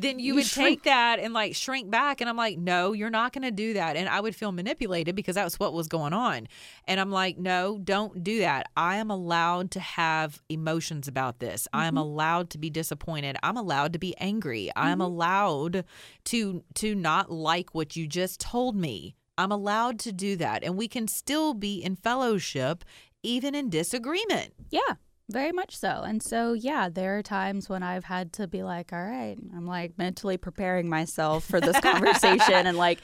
then 0.01 0.19
you, 0.19 0.27
You 0.27 0.35
would 0.35 0.45
shrink. 0.45 0.69
take 0.69 0.83
that 0.83 1.19
and 1.19 1.33
like 1.33 1.55
shrink 1.55 1.89
back. 1.89 2.21
And 2.21 2.29
I'm 2.29 2.37
like, 2.37 2.57
no, 2.57 2.93
you're 2.93 3.09
not 3.09 3.33
going 3.33 3.43
to 3.43 3.51
do 3.51 3.73
that. 3.73 3.95
And 3.95 4.07
I 4.07 4.21
would 4.21 4.35
feel 4.35 4.51
manipulated 4.51 5.15
because 5.15 5.35
that's 5.35 5.59
what 5.59 5.73
was 5.73 5.87
going 5.87 6.13
on. 6.13 6.47
And 6.85 6.99
I'm 6.99 7.11
like, 7.11 7.37
no, 7.37 7.77
don't 7.77 8.23
do 8.23 8.39
that. 8.39 8.67
I 8.77 8.97
am 8.97 9.11
allowed 9.11 9.71
to 9.71 9.79
have 9.79 10.41
emotions 10.49 11.07
about 11.07 11.39
this. 11.39 11.67
I 11.73 11.85
am 11.85 11.95
mm-hmm. 11.95 11.97
allowed 11.97 12.49
to 12.51 12.57
be 12.57 12.69
disappointed. 12.69 13.37
I'm 13.43 13.57
allowed 13.57 13.93
to 13.93 13.99
be 13.99 14.15
angry. 14.17 14.71
I'm 14.75 14.93
mm-hmm. 14.93 15.01
allowed 15.01 15.85
to 16.25 16.63
to 16.75 16.95
not 16.95 17.31
like 17.31 17.75
what 17.75 17.95
you 17.95 18.07
just 18.07 18.39
told 18.39 18.75
me. 18.75 19.15
I'm 19.37 19.51
allowed 19.51 19.99
to 19.99 20.11
do 20.11 20.35
that. 20.37 20.63
And 20.63 20.77
we 20.77 20.87
can 20.87 21.07
still 21.07 21.53
be 21.53 21.81
in 21.81 21.95
fellowship 21.95 22.83
even 23.23 23.55
in 23.55 23.69
disagreement. 23.69 24.53
Yeah, 24.69 24.95
very 25.29 25.51
much 25.51 25.77
so. 25.77 26.01
And 26.05 26.21
so, 26.21 26.53
yeah, 26.53 26.89
there 26.89 27.17
are 27.17 27.23
times 27.23 27.69
when 27.69 27.83
I've 27.83 28.05
had 28.05 28.33
to 28.33 28.47
be 28.47 28.63
like, 28.63 28.91
all 28.91 29.03
right, 29.03 29.37
I'm 29.55 29.65
like 29.65 29.97
mentally 29.97 30.37
preparing 30.37 30.89
myself 30.89 31.43
for 31.45 31.61
this 31.61 31.79
conversation 31.79 32.67
and 32.67 32.77
like, 32.77 32.99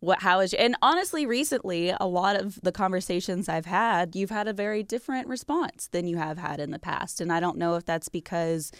what, 0.00 0.20
how 0.20 0.40
is, 0.40 0.54
and 0.54 0.76
honestly, 0.80 1.26
recently, 1.26 1.94
a 2.00 2.06
lot 2.06 2.36
of 2.36 2.60
the 2.62 2.72
conversations 2.72 3.48
I've 3.48 3.66
had, 3.66 4.16
you've 4.16 4.30
had 4.30 4.48
a 4.48 4.52
very 4.52 4.82
different 4.82 5.28
response 5.28 5.88
than 5.88 6.06
you 6.06 6.16
have 6.16 6.38
had 6.38 6.58
in 6.60 6.70
the 6.70 6.78
past. 6.78 7.20
And 7.20 7.32
I 7.32 7.40
don't 7.40 7.58
know 7.58 7.74
if 7.74 7.84
that's 7.84 8.08
because, 8.08 8.72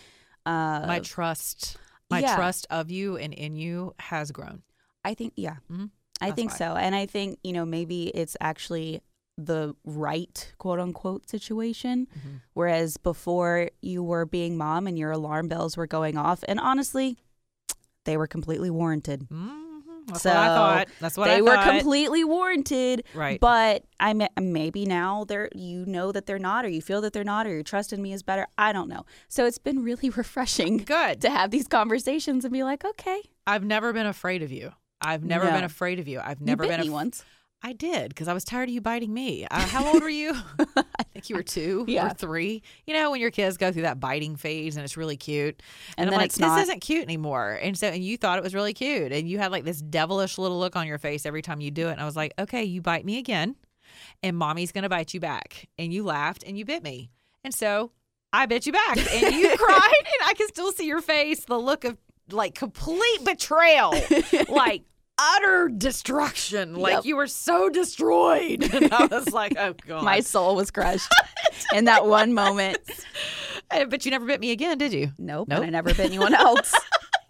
uh, 0.46 0.84
my 0.86 1.00
trust, 1.00 1.76
my 2.08 2.20
yeah. 2.20 2.36
trust 2.36 2.66
of 2.70 2.90
you 2.90 3.16
and 3.16 3.34
in 3.34 3.54
you 3.56 3.94
has 3.98 4.30
grown. 4.32 4.62
I 5.04 5.14
think, 5.14 5.34
yeah, 5.36 5.56
Mhm. 5.70 5.90
I 6.22 6.30
think 6.32 6.50
why. 6.52 6.56
so. 6.56 6.74
And 6.74 6.94
I 6.94 7.06
think, 7.06 7.38
you 7.42 7.52
know, 7.52 7.64
maybe 7.64 8.08
it's 8.08 8.36
actually 8.40 9.00
the 9.46 9.74
right 9.84 10.52
quote 10.58 10.78
unquote 10.80 11.28
situation. 11.28 12.06
Mm-hmm. 12.18 12.36
Whereas 12.54 12.96
before 12.96 13.70
you 13.82 14.02
were 14.02 14.26
being 14.26 14.56
mom 14.56 14.86
and 14.86 14.98
your 14.98 15.10
alarm 15.10 15.48
bells 15.48 15.76
were 15.76 15.86
going 15.86 16.16
off. 16.16 16.44
And 16.48 16.60
honestly, 16.60 17.16
they 18.04 18.16
were 18.16 18.26
completely 18.26 18.70
warranted. 18.70 19.26
hmm 19.30 19.48
That's 20.06 20.22
So, 20.22 20.30
what 20.30 20.38
I 20.38 20.46
thought. 20.46 20.88
That's 21.00 21.16
what 21.16 21.26
they 21.26 21.38
I 21.38 21.40
were 21.40 21.56
completely 21.62 22.24
warranted. 22.24 23.04
Right. 23.14 23.38
But 23.40 23.84
I 24.00 24.14
maybe 24.40 24.86
now 24.86 25.24
they're 25.24 25.50
you 25.54 25.84
know 25.86 26.10
that 26.12 26.26
they're 26.26 26.38
not, 26.38 26.64
or 26.64 26.68
you 26.68 26.80
feel 26.82 27.00
that 27.02 27.12
they're 27.12 27.24
not, 27.24 27.46
or 27.46 27.50
your 27.50 27.62
trust 27.62 27.92
in 27.92 28.00
me 28.02 28.12
is 28.12 28.22
better. 28.22 28.46
I 28.58 28.72
don't 28.72 28.88
know. 28.88 29.04
So 29.28 29.44
it's 29.46 29.58
been 29.58 29.82
really 29.84 30.10
refreshing 30.22 30.78
Good. 30.78 31.20
to 31.20 31.30
have 31.30 31.50
these 31.50 31.68
conversations 31.68 32.44
and 32.44 32.52
be 32.52 32.62
like, 32.64 32.84
okay, 32.84 33.22
I've 33.46 33.64
never 33.64 33.92
been 33.92 34.06
afraid 34.06 34.42
of 34.42 34.50
you. 34.50 34.72
I've 35.02 35.24
never 35.24 35.44
No. 35.46 35.52
been 35.52 35.64
afraid 35.64 35.98
of 35.98 36.08
you. 36.08 36.20
I've 36.20 36.40
you 36.40 36.46
never 36.46 36.64
bit 36.64 36.70
been 36.78 36.80
af- 36.88 36.92
once. 36.92 37.24
I 37.62 37.72
did 37.74 38.08
because 38.08 38.26
I 38.26 38.32
was 38.32 38.44
tired 38.44 38.68
of 38.70 38.74
you 38.74 38.80
biting 38.80 39.12
me. 39.12 39.46
Uh, 39.50 39.60
how 39.60 39.92
old 39.92 40.02
were 40.02 40.08
you? 40.08 40.32
I 40.76 41.02
think 41.12 41.28
you 41.28 41.36
were 41.36 41.42
two 41.42 41.84
Yeah. 41.86 42.06
or 42.06 42.14
three. 42.14 42.62
You 42.86 42.94
know, 42.94 43.10
when 43.10 43.20
your 43.20 43.30
kids 43.30 43.58
go 43.58 43.70
through 43.70 43.82
that 43.82 44.00
biting 44.00 44.36
phase 44.36 44.76
and 44.76 44.84
it's 44.84 44.96
really 44.96 45.18
cute. 45.18 45.62
And 45.98 46.08
I'm 46.08 46.16
like, 46.16 46.30
this 46.30 46.40
not. 46.40 46.60
isn't 46.62 46.80
cute 46.80 47.02
anymore. 47.02 47.58
And 47.60 47.76
so, 47.76 47.88
and 47.88 48.02
you 48.02 48.16
thought 48.16 48.38
it 48.38 48.44
was 48.44 48.54
really 48.54 48.72
cute. 48.72 49.12
And 49.12 49.28
you 49.28 49.38
had 49.38 49.52
like 49.52 49.64
this 49.64 49.82
devilish 49.82 50.38
little 50.38 50.58
look 50.58 50.74
on 50.74 50.86
your 50.86 50.98
face 50.98 51.26
every 51.26 51.42
time 51.42 51.60
you 51.60 51.70
do 51.70 51.88
it. 51.88 51.92
And 51.92 52.00
I 52.00 52.06
was 52.06 52.16
like, 52.16 52.32
okay, 52.38 52.64
you 52.64 52.80
bite 52.80 53.04
me 53.04 53.18
again 53.18 53.56
and 54.22 54.36
mommy's 54.36 54.72
going 54.72 54.84
to 54.84 54.88
bite 54.88 55.12
you 55.12 55.20
back. 55.20 55.68
And 55.78 55.92
you 55.92 56.02
laughed 56.02 56.42
and 56.46 56.56
you 56.56 56.64
bit 56.64 56.82
me. 56.82 57.10
And 57.44 57.52
so 57.52 57.92
I 58.32 58.46
bit 58.46 58.64
you 58.64 58.72
back 58.72 58.96
and 58.96 59.34
you 59.34 59.54
cried. 59.58 59.92
And 59.98 60.28
I 60.28 60.32
can 60.34 60.48
still 60.48 60.72
see 60.72 60.86
your 60.86 61.02
face, 61.02 61.44
the 61.44 61.58
look 61.58 61.84
of 61.84 61.98
like 62.30 62.54
complete 62.54 63.24
betrayal, 63.24 63.92
like 64.48 64.84
utter 65.36 65.68
destruction. 65.68 66.74
Like 66.76 66.92
Yep. 66.94 67.04
you 67.04 67.16
were 67.16 67.26
so 67.26 67.68
destroyed. 67.68 68.62
And 68.74 68.92
I 68.92 69.06
was 69.06 69.32
like, 69.32 69.54
oh 69.58 69.74
God. 69.86 70.04
My 70.04 70.20
soul 70.20 70.56
was 70.56 70.70
crushed 70.70 71.12
in 71.74 71.84
that 71.86 72.06
one 72.06 72.32
moment. 72.34 72.78
Uh, 73.72 73.84
But 73.84 74.04
you 74.04 74.10
never 74.10 74.26
bit 74.26 74.40
me 74.40 74.50
again, 74.50 74.78
did 74.78 74.92
you? 74.92 75.12
Nope. 75.16 75.46
Nope. 75.46 75.58
And 75.58 75.66
I 75.66 75.70
never 75.70 75.90
bit 75.90 76.00
anyone 76.00 76.34
else. 76.34 76.74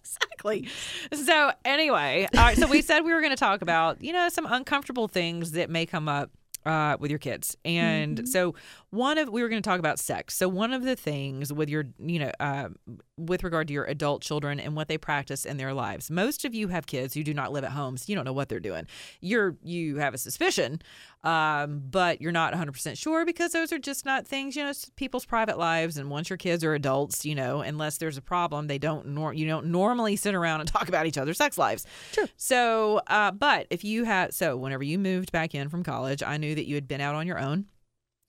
exactly. 0.02 0.68
So 1.12 1.52
anyway, 1.66 2.26
all 2.34 2.42
right. 2.42 2.56
So 2.56 2.66
we 2.66 2.80
said 2.80 3.00
we 3.00 3.12
were 3.12 3.20
going 3.20 3.28
to 3.32 3.36
talk 3.36 3.60
about 3.60 4.02
you 4.02 4.14
know 4.14 4.28
some 4.30 4.46
uncomfortable 4.46 5.06
things 5.06 5.52
that 5.52 5.68
may 5.68 5.84
come 5.84 6.08
up 6.08 6.30
uh, 6.64 6.96
with 6.98 7.10
your 7.10 7.18
kids, 7.18 7.58
and 7.64 8.26
so 8.26 8.54
one 8.90 9.18
of 9.18 9.28
we 9.28 9.42
were 9.42 9.48
going 9.48 9.62
to 9.62 9.68
talk 9.68 9.78
about 9.78 9.98
sex. 9.98 10.36
So 10.36 10.48
one 10.48 10.72
of 10.72 10.82
the 10.82 10.96
things 10.96 11.52
with 11.52 11.68
your 11.68 11.84
you 11.98 12.18
know 12.18 12.32
uh, 12.40 12.68
with 13.16 13.44
regard 13.44 13.68
to 13.68 13.74
your 13.74 13.84
adult 13.84 14.22
children 14.22 14.58
and 14.58 14.74
what 14.74 14.88
they 14.88 14.98
practice 14.98 15.44
in 15.44 15.56
their 15.56 15.72
lives. 15.72 16.10
Most 16.10 16.44
of 16.44 16.54
you 16.54 16.68
have 16.68 16.86
kids 16.86 17.14
who 17.14 17.22
do 17.22 17.32
not 17.32 17.52
live 17.52 17.64
at 17.64 17.72
home, 17.72 17.96
so 17.96 18.06
you 18.08 18.16
don't 18.16 18.24
know 18.24 18.32
what 18.32 18.48
they're 18.48 18.60
doing. 18.60 18.86
You're 19.20 19.56
you 19.62 19.98
have 19.98 20.14
a 20.14 20.18
suspicion, 20.18 20.82
um, 21.22 21.82
but 21.88 22.20
you're 22.20 22.32
not 22.32 22.52
100 22.52 22.72
percent 22.72 22.98
sure 22.98 23.24
because 23.24 23.52
those 23.52 23.72
are 23.72 23.78
just 23.78 24.04
not 24.04 24.26
things 24.26 24.56
you 24.56 24.64
know 24.64 24.70
it's 24.70 24.90
people's 24.96 25.24
private 25.24 25.58
lives. 25.58 25.96
And 25.96 26.10
once 26.10 26.28
your 26.28 26.36
kids 26.36 26.64
are 26.64 26.74
adults, 26.74 27.24
you 27.24 27.34
know, 27.34 27.60
unless 27.60 27.98
there's 27.98 28.16
a 28.16 28.22
problem, 28.22 28.66
they 28.66 28.78
don't 28.78 29.06
nor- 29.06 29.34
you 29.34 29.46
don't 29.46 29.66
normally 29.66 30.16
sit 30.16 30.34
around 30.34 30.60
and 30.60 30.68
talk 30.72 30.88
about 30.88 31.06
each 31.06 31.18
other's 31.18 31.38
sex 31.38 31.56
lives. 31.56 31.86
True. 32.12 32.26
So, 32.36 33.00
uh, 33.06 33.30
but 33.30 33.66
if 33.70 33.84
you 33.84 34.04
had 34.04 34.34
so 34.34 34.56
whenever 34.56 34.82
you 34.82 34.98
moved 34.98 35.30
back 35.30 35.54
in 35.54 35.68
from 35.68 35.84
college, 35.84 36.22
I 36.22 36.36
knew 36.38 36.54
that 36.54 36.66
you 36.66 36.74
had 36.74 36.88
been 36.88 37.00
out 37.00 37.14
on 37.14 37.26
your 37.26 37.38
own. 37.38 37.66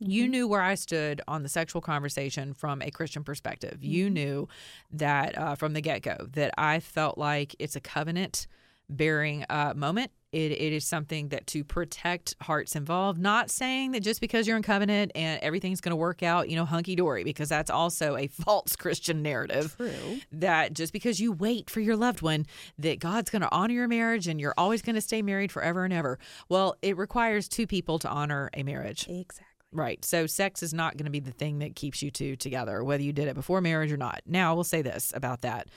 You 0.01 0.27
knew 0.27 0.47
where 0.47 0.61
I 0.61 0.75
stood 0.75 1.21
on 1.27 1.43
the 1.43 1.49
sexual 1.49 1.81
conversation 1.81 2.53
from 2.53 2.81
a 2.81 2.89
Christian 2.89 3.23
perspective. 3.23 3.83
You 3.83 4.09
knew 4.09 4.47
that 4.91 5.37
uh, 5.37 5.55
from 5.55 5.73
the 5.73 5.81
get 5.81 6.01
go 6.01 6.27
that 6.33 6.53
I 6.57 6.79
felt 6.79 7.17
like 7.17 7.55
it's 7.59 7.75
a 7.75 7.79
covenant 7.79 8.47
bearing 8.89 9.45
uh, 9.49 9.73
moment. 9.75 10.11
It, 10.31 10.53
it 10.53 10.73
is 10.73 10.85
something 10.85 11.29
that 11.29 11.45
to 11.47 11.63
protect 11.63 12.35
hearts 12.41 12.75
involved, 12.75 13.19
not 13.19 13.49
saying 13.49 13.91
that 13.91 13.99
just 13.99 14.21
because 14.21 14.47
you're 14.47 14.55
in 14.55 14.63
covenant 14.63 15.11
and 15.13 15.41
everything's 15.43 15.81
going 15.81 15.91
to 15.91 15.97
work 15.97 16.23
out, 16.23 16.49
you 16.49 16.55
know, 16.55 16.63
hunky 16.63 16.95
dory, 16.95 17.25
because 17.25 17.49
that's 17.49 17.69
also 17.69 18.15
a 18.15 18.27
false 18.45 18.77
Christian 18.77 19.21
narrative 19.21 19.75
True. 19.75 20.19
that 20.31 20.73
just 20.73 20.93
because 20.93 21.19
you 21.19 21.33
wait 21.33 21.69
for 21.69 21.81
your 21.81 21.97
loved 21.97 22.21
one 22.21 22.45
that 22.79 22.99
God's 22.99 23.29
going 23.29 23.41
to 23.41 23.51
honor 23.51 23.73
your 23.73 23.89
marriage 23.89 24.27
and 24.27 24.39
you're 24.39 24.53
always 24.57 24.81
going 24.81 24.95
to 24.95 25.01
stay 25.01 25.21
married 25.21 25.51
forever 25.51 25.83
and 25.83 25.93
ever. 25.93 26.17
Well, 26.47 26.77
it 26.81 26.97
requires 26.97 27.49
two 27.49 27.67
people 27.67 27.99
to 27.99 28.09
honor 28.09 28.49
a 28.53 28.63
marriage. 28.63 29.07
Exactly. 29.09 29.50
Right. 29.73 30.03
So 30.03 30.27
sex 30.27 30.61
is 30.63 30.73
not 30.73 30.97
going 30.97 31.05
to 31.05 31.11
be 31.11 31.21
the 31.21 31.31
thing 31.31 31.59
that 31.59 31.75
keeps 31.75 32.01
you 32.01 32.11
two 32.11 32.35
together, 32.35 32.83
whether 32.83 33.03
you 33.03 33.13
did 33.13 33.27
it 33.27 33.35
before 33.35 33.61
marriage 33.61 33.91
or 33.91 33.97
not. 33.97 34.21
Now, 34.25 34.51
I 34.51 34.53
will 34.53 34.65
say 34.65 34.81
this 34.81 35.13
about 35.15 35.41
that. 35.41 35.69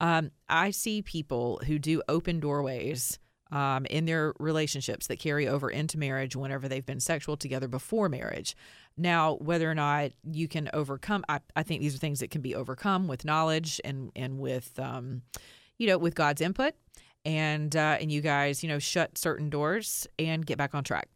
Um, 0.00 0.30
I 0.48 0.70
see 0.70 1.02
people 1.02 1.60
who 1.66 1.78
do 1.78 2.02
open 2.08 2.40
doorways 2.40 3.18
um, 3.52 3.84
in 3.86 4.06
their 4.06 4.32
relationships 4.40 5.06
that 5.06 5.18
carry 5.18 5.46
over 5.46 5.70
into 5.70 5.98
marriage 5.98 6.34
whenever 6.34 6.66
they've 6.66 6.86
been 6.86 7.00
sexual 7.00 7.36
together 7.36 7.68
before 7.68 8.08
marriage. 8.08 8.56
Now, 8.96 9.34
whether 9.36 9.70
or 9.70 9.74
not 9.74 10.12
you 10.24 10.48
can 10.48 10.70
overcome, 10.72 11.24
I, 11.28 11.40
I 11.54 11.62
think 11.62 11.82
these 11.82 11.94
are 11.94 11.98
things 11.98 12.20
that 12.20 12.30
can 12.30 12.40
be 12.40 12.54
overcome 12.54 13.06
with 13.08 13.24
knowledge 13.24 13.80
and 13.84 14.10
and 14.16 14.38
with, 14.38 14.78
um, 14.78 15.22
you 15.78 15.86
know, 15.86 15.98
with 15.98 16.14
God's 16.14 16.40
input, 16.40 16.74
and 17.24 17.76
uh, 17.76 17.98
and 18.00 18.10
you 18.10 18.22
guys, 18.22 18.62
you 18.62 18.68
know, 18.68 18.78
shut 18.78 19.18
certain 19.18 19.50
doors 19.50 20.06
and 20.18 20.44
get 20.44 20.58
back 20.58 20.74
on 20.74 20.84
track. 20.84 21.08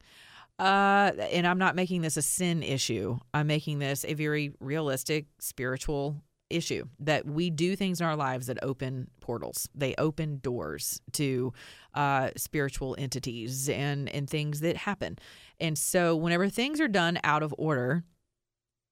Uh, 0.58 1.12
and 1.30 1.46
I'm 1.46 1.58
not 1.58 1.76
making 1.76 2.02
this 2.02 2.16
a 2.16 2.22
sin 2.22 2.62
issue. 2.62 3.18
I'm 3.34 3.46
making 3.46 3.78
this 3.78 4.04
a 4.04 4.14
very 4.14 4.52
realistic 4.60 5.26
spiritual 5.38 6.22
issue 6.48 6.84
that 7.00 7.26
we 7.26 7.50
do 7.50 7.76
things 7.76 8.00
in 8.00 8.06
our 8.06 8.16
lives 8.16 8.46
that 8.46 8.58
open 8.62 9.10
portals. 9.20 9.68
They 9.74 9.94
open 9.98 10.38
doors 10.38 11.00
to 11.12 11.52
uh, 11.94 12.30
spiritual 12.36 12.94
entities 12.98 13.68
and 13.68 14.08
and 14.08 14.28
things 14.30 14.60
that 14.60 14.76
happen. 14.76 15.18
And 15.60 15.76
so 15.76 16.16
whenever 16.16 16.48
things 16.48 16.80
are 16.80 16.88
done 16.88 17.18
out 17.24 17.42
of 17.42 17.54
order, 17.58 18.04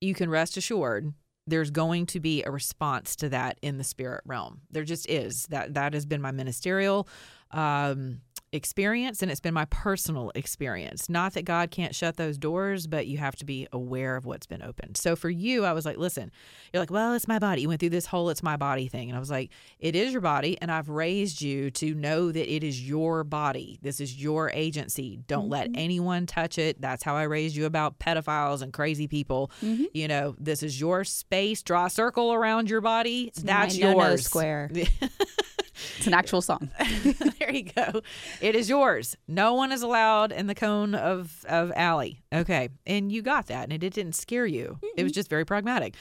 you 0.01 0.15
can 0.15 0.29
rest 0.31 0.57
assured 0.57 1.15
there's 1.47 1.71
going 1.71 2.07
to 2.07 2.21
be 2.21 2.43
a 2.43 2.51
response 2.51 3.17
to 3.17 3.29
that 3.29 3.59
in 3.63 3.79
the 3.79 3.85
spirit 3.85 4.23
realm. 4.25 4.63
There 4.71 4.85
just 4.85 5.09
is. 5.09 5.47
That 5.47 5.75
that 5.75 5.95
has 5.95 6.07
been 6.07 6.23
my 6.23 6.33
ministerial 6.33 7.09
um, 7.51 8.21
experience 8.55 9.21
and 9.21 9.31
it's 9.31 9.41
been 9.41 9.53
my 9.53 9.65
personal 9.67 10.31
experience. 10.35 11.09
Not 11.09 11.35
that 11.35 11.45
God 11.45 11.71
can't 11.71 11.95
shut 11.95 12.17
those 12.17 12.39
doors, 12.39 12.87
but 12.87 13.07
you 13.07 13.19
have 13.19 13.37
to 13.37 13.45
be 13.45 13.67
aware 13.73 14.17
of 14.17 14.25
what's 14.25 14.47
been 14.47 14.63
opened. 14.63 14.97
So 14.97 15.17
for 15.17 15.29
you, 15.29 15.65
I 15.65 15.73
was 15.73 15.85
like, 15.85 15.99
listen, 15.99 16.31
you're 16.73 16.81
like, 16.81 16.91
well, 16.91 17.15
it's 17.15 17.29
my 17.29 17.39
body. 17.39 17.63
You 17.63 17.69
went 17.69 17.81
through 17.81 17.91
this 17.91 18.07
whole 18.07 18.31
it's 18.31 18.43
my 18.43 18.57
body 18.57 18.89
thing. 18.89 19.11
And 19.11 19.17
I 19.17 19.21
was 19.21 19.31
like, 19.31 19.51
it 19.79 19.97
is 19.97 20.13
your 20.13 20.21
body. 20.21 20.57
And 20.61 20.71
I've 20.71 20.89
raised 20.89 21.43
you 21.43 21.71
to 21.73 21.95
know 21.95 22.31
that 22.31 22.53
it 22.53 22.63
is 22.65 22.87
your 22.87 23.25
body. 23.25 23.79
This 23.83 24.01
is 24.01 24.23
your 24.23 24.51
agency. 24.51 25.19
Don't 25.27 25.49
let 25.49 25.71
anyone 25.75 26.27
touch 26.27 26.57
it. 26.59 26.81
That's 26.81 27.03
how 27.03 27.17
I 27.17 27.25
raised 27.25 27.57
you 27.57 27.67
about 27.67 27.99
pedophiles 27.99 28.63
and 28.63 28.73
crazy 28.73 29.09
people. 29.09 29.51
You 29.93 30.09
know, 30.09 30.37
this 30.39 30.63
is 30.63 30.81
your 30.81 31.05
space. 31.05 31.63
Draw 31.63 31.87
a 31.87 31.91
circle 31.91 32.33
around 32.33 32.71
your 32.71 32.81
body. 32.81 33.33
That's 33.35 33.79
my 33.79 33.93
yours. 33.93 34.25
square. 34.25 34.71
It's 35.99 36.07
an 36.07 36.15
actual 36.15 36.41
song. 36.43 36.71
there 37.39 37.53
you 37.53 37.65
go. 37.65 38.01
It 38.41 38.55
is 38.55 38.69
yours. 38.69 39.17
No 39.29 39.55
one 39.55 39.73
is 39.73 39.83
allowed 39.83 40.33
in 40.33 40.47
the 40.47 40.55
cone 40.55 40.95
of 40.95 41.45
of 41.49 41.73
Ali. 41.77 42.23
Okay, 42.33 42.69
and 42.87 43.11
you 43.13 43.23
got 43.23 43.47
that, 43.47 43.65
and 43.71 43.83
it, 43.83 43.93
didn't 43.95 44.15
scare 44.15 44.47
you. 44.47 44.79
It 44.97 45.03
was 45.03 45.13
just 45.13 45.29
very 45.29 45.45
pragmatic 45.45 45.95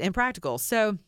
and 0.00 0.12
practical. 0.14 0.58
So, 0.58 0.98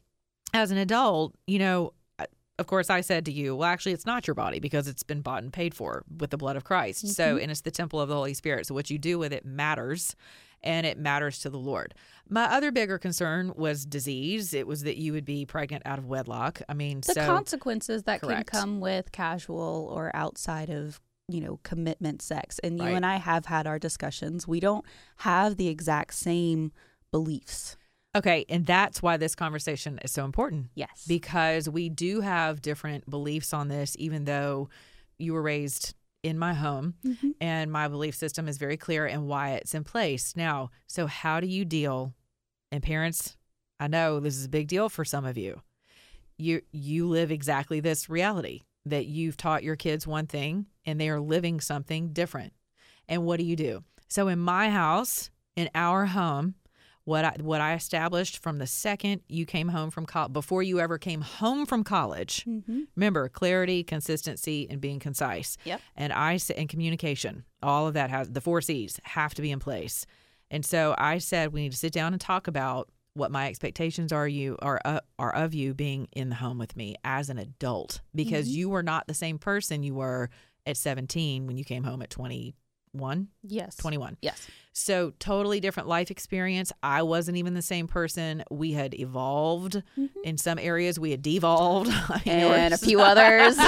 as 0.54 0.70
an 0.70 0.78
adult, 0.78 1.34
you 1.46 1.58
know. 1.58 1.92
uh, 2.18 2.26
Of 2.58 2.66
course, 2.66 2.90
I 2.90 3.00
said 3.00 3.24
to 3.26 3.32
you, 3.32 3.56
well, 3.56 3.68
actually, 3.68 3.92
it's 3.92 4.06
not 4.06 4.26
your 4.26 4.34
body 4.34 4.60
because 4.60 4.86
it's 4.86 5.02
been 5.02 5.20
bought 5.22 5.42
and 5.42 5.52
paid 5.52 5.74
for 5.74 6.04
with 6.18 6.30
the 6.30 6.36
blood 6.36 6.56
of 6.56 6.64
Christ. 6.64 7.08
So, 7.08 7.36
and 7.38 7.50
it's 7.50 7.62
the 7.62 7.70
temple 7.70 8.00
of 8.00 8.08
the 8.08 8.14
Holy 8.14 8.34
Spirit. 8.34 8.66
So, 8.66 8.74
what 8.74 8.90
you 8.90 8.98
do 8.98 9.18
with 9.18 9.32
it 9.32 9.44
matters 9.44 10.14
and 10.62 10.86
it 10.86 10.98
matters 10.98 11.38
to 11.40 11.50
the 11.50 11.58
Lord. 11.58 11.94
My 12.28 12.44
other 12.44 12.70
bigger 12.70 12.98
concern 12.98 13.52
was 13.56 13.84
disease. 13.84 14.54
It 14.54 14.66
was 14.66 14.84
that 14.84 14.96
you 14.96 15.12
would 15.12 15.24
be 15.24 15.44
pregnant 15.44 15.82
out 15.86 15.98
of 15.98 16.06
wedlock. 16.06 16.62
I 16.68 16.74
mean, 16.74 17.00
The 17.00 17.14
so 17.14 17.26
consequences 17.26 18.04
that 18.04 18.20
Correct. 18.20 18.50
can 18.50 18.60
come 18.60 18.80
with 18.80 19.12
casual 19.12 19.88
or 19.92 20.14
outside 20.14 20.70
of 20.70 21.00
you 21.28 21.40
know 21.40 21.60
commitment 21.62 22.20
sex 22.20 22.58
and 22.58 22.78
you 22.78 22.84
and 22.84 23.06
I 23.06 23.16
have 23.16 23.46
had 23.46 23.66
our 23.66 23.78
discussions 23.78 24.48
we 24.48 24.58
don't 24.58 24.84
have 25.18 25.56
the 25.56 25.68
exact 25.68 26.14
same 26.14 26.72
beliefs 27.12 27.76
Okay, 28.14 28.44
and 28.50 28.66
that's 28.66 29.00
why 29.00 29.16
this 29.16 29.34
conversation 29.34 29.98
is 30.02 30.10
so 30.10 30.24
important 30.24 30.70
yes 30.74 31.04
because 31.06 31.68
we 31.68 31.88
do 31.88 32.20
have 32.20 32.60
different 32.60 33.08
beliefs 33.08 33.54
on 33.54 33.68
this, 33.68 33.94
even 33.98 34.24
though 34.24 34.68
you 35.16 35.32
were 35.32 35.42
raised 35.42 35.94
in 36.22 36.38
my 36.38 36.54
home 36.54 36.94
Mhm. 37.04 37.34
and 37.40 37.72
my 37.72 37.88
belief 37.88 38.14
system 38.14 38.46
is 38.48 38.58
very 38.58 38.76
clear 38.76 39.06
and 39.06 39.26
why 39.26 39.52
it's 39.52 39.74
in 39.74 39.84
place. 39.84 40.36
Now, 40.36 40.70
so 40.86 41.06
how 41.06 41.40
do 41.40 41.46
you 41.46 41.64
deal? 41.64 42.14
And 42.70 42.82
parents, 42.82 43.36
I 43.80 43.88
know 43.88 44.20
this 44.20 44.36
is 44.36 44.44
a 44.44 44.48
big 44.48 44.68
deal 44.68 44.88
for 44.88 45.04
some 45.04 45.24
of 45.24 45.36
you. 45.36 45.62
You 46.38 46.62
you 46.70 47.08
live 47.08 47.30
exactly 47.30 47.80
this 47.80 48.08
reality 48.08 48.62
that 48.84 49.06
you've 49.06 49.36
taught 49.36 49.62
your 49.62 49.76
kids 49.76 50.06
one 50.06 50.26
thing 50.26 50.66
and 50.84 51.00
they 51.00 51.08
are 51.08 51.20
living 51.20 51.60
something 51.60 52.12
different. 52.12 52.52
And 53.08 53.24
what 53.24 53.38
do 53.38 53.44
you 53.44 53.56
do? 53.56 53.84
So 54.08 54.28
in 54.28 54.38
my 54.38 54.70
house, 54.70 55.30
in 55.56 55.68
our 55.74 56.06
home, 56.06 56.54
what 57.04 57.24
I 57.24 57.36
what 57.40 57.60
I 57.60 57.74
established 57.74 58.38
from 58.38 58.58
the 58.58 58.66
second 58.66 59.22
you 59.28 59.44
came 59.44 59.68
home 59.68 59.90
from 59.90 60.06
college, 60.06 60.32
before 60.32 60.62
you 60.62 60.80
ever 60.80 60.98
came 60.98 61.20
home 61.20 61.66
from 61.66 61.84
college. 61.84 62.44
mm-hmm. 62.44 62.82
Remember, 62.96 63.28
clarity, 63.28 63.82
consistency, 63.82 64.66
and 64.70 64.80
being 64.80 64.98
concise. 64.98 65.56
Yep. 65.64 65.80
And 65.96 66.12
I 66.12 66.38
and 66.56 66.68
communication, 66.68 67.44
all 67.62 67.88
of 67.88 67.94
that 67.94 68.10
has 68.10 68.30
the 68.30 68.40
four 68.40 68.60
C's 68.60 69.00
have 69.04 69.34
to 69.34 69.42
be 69.42 69.50
in 69.50 69.58
place. 69.58 70.06
And 70.50 70.64
so 70.64 70.94
I 70.98 71.18
said 71.18 71.52
we 71.52 71.62
need 71.62 71.72
to 71.72 71.78
sit 71.78 71.92
down 71.92 72.12
and 72.12 72.20
talk 72.20 72.46
about 72.46 72.88
what 73.14 73.30
my 73.30 73.48
expectations 73.48 74.12
are 74.12 74.28
you 74.28 74.56
are 74.62 74.80
uh, 74.84 75.00
are 75.18 75.34
of 75.34 75.54
you 75.54 75.74
being 75.74 76.08
in 76.12 76.28
the 76.28 76.34
home 76.34 76.58
with 76.58 76.76
me 76.76 76.94
as 77.04 77.28
an 77.28 77.38
adult 77.38 78.00
because 78.14 78.48
you 78.48 78.70
were 78.70 78.82
not 78.82 79.06
the 79.06 79.14
same 79.14 79.38
person 79.38 79.82
you 79.82 79.94
were 79.94 80.30
at 80.66 80.76
17 80.76 81.46
when 81.46 81.56
you 81.56 81.64
came 81.64 81.84
home 81.84 82.00
at 82.02 82.10
20 82.10 82.54
21, 82.92 83.28
Yes. 83.42 83.76
21. 83.76 84.16
Yes. 84.20 84.46
So 84.74 85.12
totally 85.18 85.60
different 85.60 85.88
life 85.88 86.10
experience. 86.10 86.72
I 86.82 87.02
wasn't 87.02 87.36
even 87.36 87.52
the 87.54 87.60
same 87.62 87.86
person. 87.86 88.42
We 88.50 88.72
had 88.72 88.94
evolved 88.98 89.82
in 90.24 90.38
some 90.38 90.58
areas. 90.58 90.98
We 90.98 91.10
had 91.10 91.20
devolved, 91.20 91.90
I 91.92 92.22
mean, 92.24 92.38
there 92.38 92.54
And 92.54 92.72
a 92.74 92.78
few 92.78 93.00
others. 93.02 93.56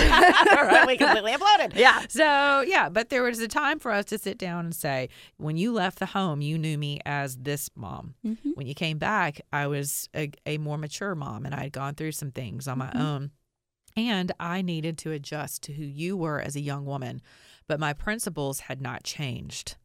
Right, 0.65 0.87
we 0.87 0.97
completely 0.97 1.33
imploded. 1.33 1.75
Yeah. 1.77 2.03
So 2.09 2.63
yeah, 2.67 2.89
but 2.89 3.11
there 3.11 3.23
was 3.23 3.39
a 3.41 3.49
time 3.49 3.79
for 3.79 3.91
us 3.91 4.07
to 4.07 4.19
sit 4.19 4.39
down 4.39 4.65
and 4.67 4.75
say, 4.75 5.09
when 5.37 5.57
you 5.59 5.73
left 5.73 5.99
the 5.99 6.07
home, 6.07 6.41
you 6.41 6.57
knew 6.59 6.79
me 6.79 7.01
as 7.05 7.37
this 7.37 7.69
mom. 7.77 8.15
Mm-hmm. 8.27 8.51
When 8.55 8.67
you 8.67 8.75
came 8.75 8.97
back, 8.99 9.41
I 9.53 9.67
was 9.67 10.09
a, 10.17 10.31
a 10.47 10.57
more 10.59 10.79
mature 10.79 11.15
mom, 11.15 11.45
and 11.45 11.55
I 11.55 11.65
had 11.65 11.73
gone 11.73 11.95
through 11.95 12.13
some 12.13 12.31
things 12.31 12.67
on 12.69 12.79
my 12.79 12.87
Mm-hmm. 12.87 13.01
own, 13.01 13.31
and 13.97 14.33
I 14.41 14.63
needed 14.63 14.97
to 14.99 15.13
adjust 15.13 15.63
to 15.65 15.73
who 15.73 15.85
you 15.85 16.17
were 16.17 16.41
as 16.41 16.57
a 16.57 16.61
young 16.61 16.85
woman, 16.87 17.21
but 17.67 17.81
my 17.81 17.93
principles 17.93 18.61
had 18.61 18.81
not 18.81 19.03
changed. 19.05 19.77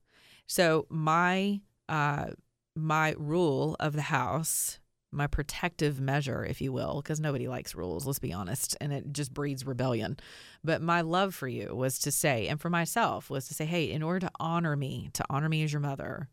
So 0.47 0.85
my 0.89 1.61
uh, 1.87 2.27
my 2.75 3.15
rule 3.17 3.75
of 3.79 3.93
the 3.93 4.03
house, 4.03 4.79
my 5.11 5.25
protective 5.27 5.99
measure, 5.99 6.45
if 6.45 6.61
you 6.61 6.71
will, 6.71 7.01
because 7.01 7.19
nobody 7.19 7.47
likes 7.47 7.73
rules, 7.75 8.05
let's 8.05 8.19
be 8.19 8.31
honest, 8.31 8.77
and 8.79 8.93
it 8.93 9.11
just 9.11 9.33
breeds 9.33 9.65
rebellion. 9.65 10.17
But 10.63 10.81
my 10.81 11.01
love 11.01 11.33
for 11.33 11.47
you 11.47 11.75
was 11.75 11.97
to 11.99 12.11
say, 12.11 12.47
and 12.47 12.61
for 12.61 12.69
myself 12.69 13.29
was 13.29 13.47
to 13.47 13.53
say, 13.55 13.65
hey, 13.65 13.89
in 13.91 14.03
order 14.03 14.19
to 14.27 14.31
honor 14.39 14.75
me, 14.75 15.09
to 15.13 15.25
honor 15.29 15.49
me 15.49 15.63
as 15.63 15.73
your 15.73 15.79
mother, 15.81 16.29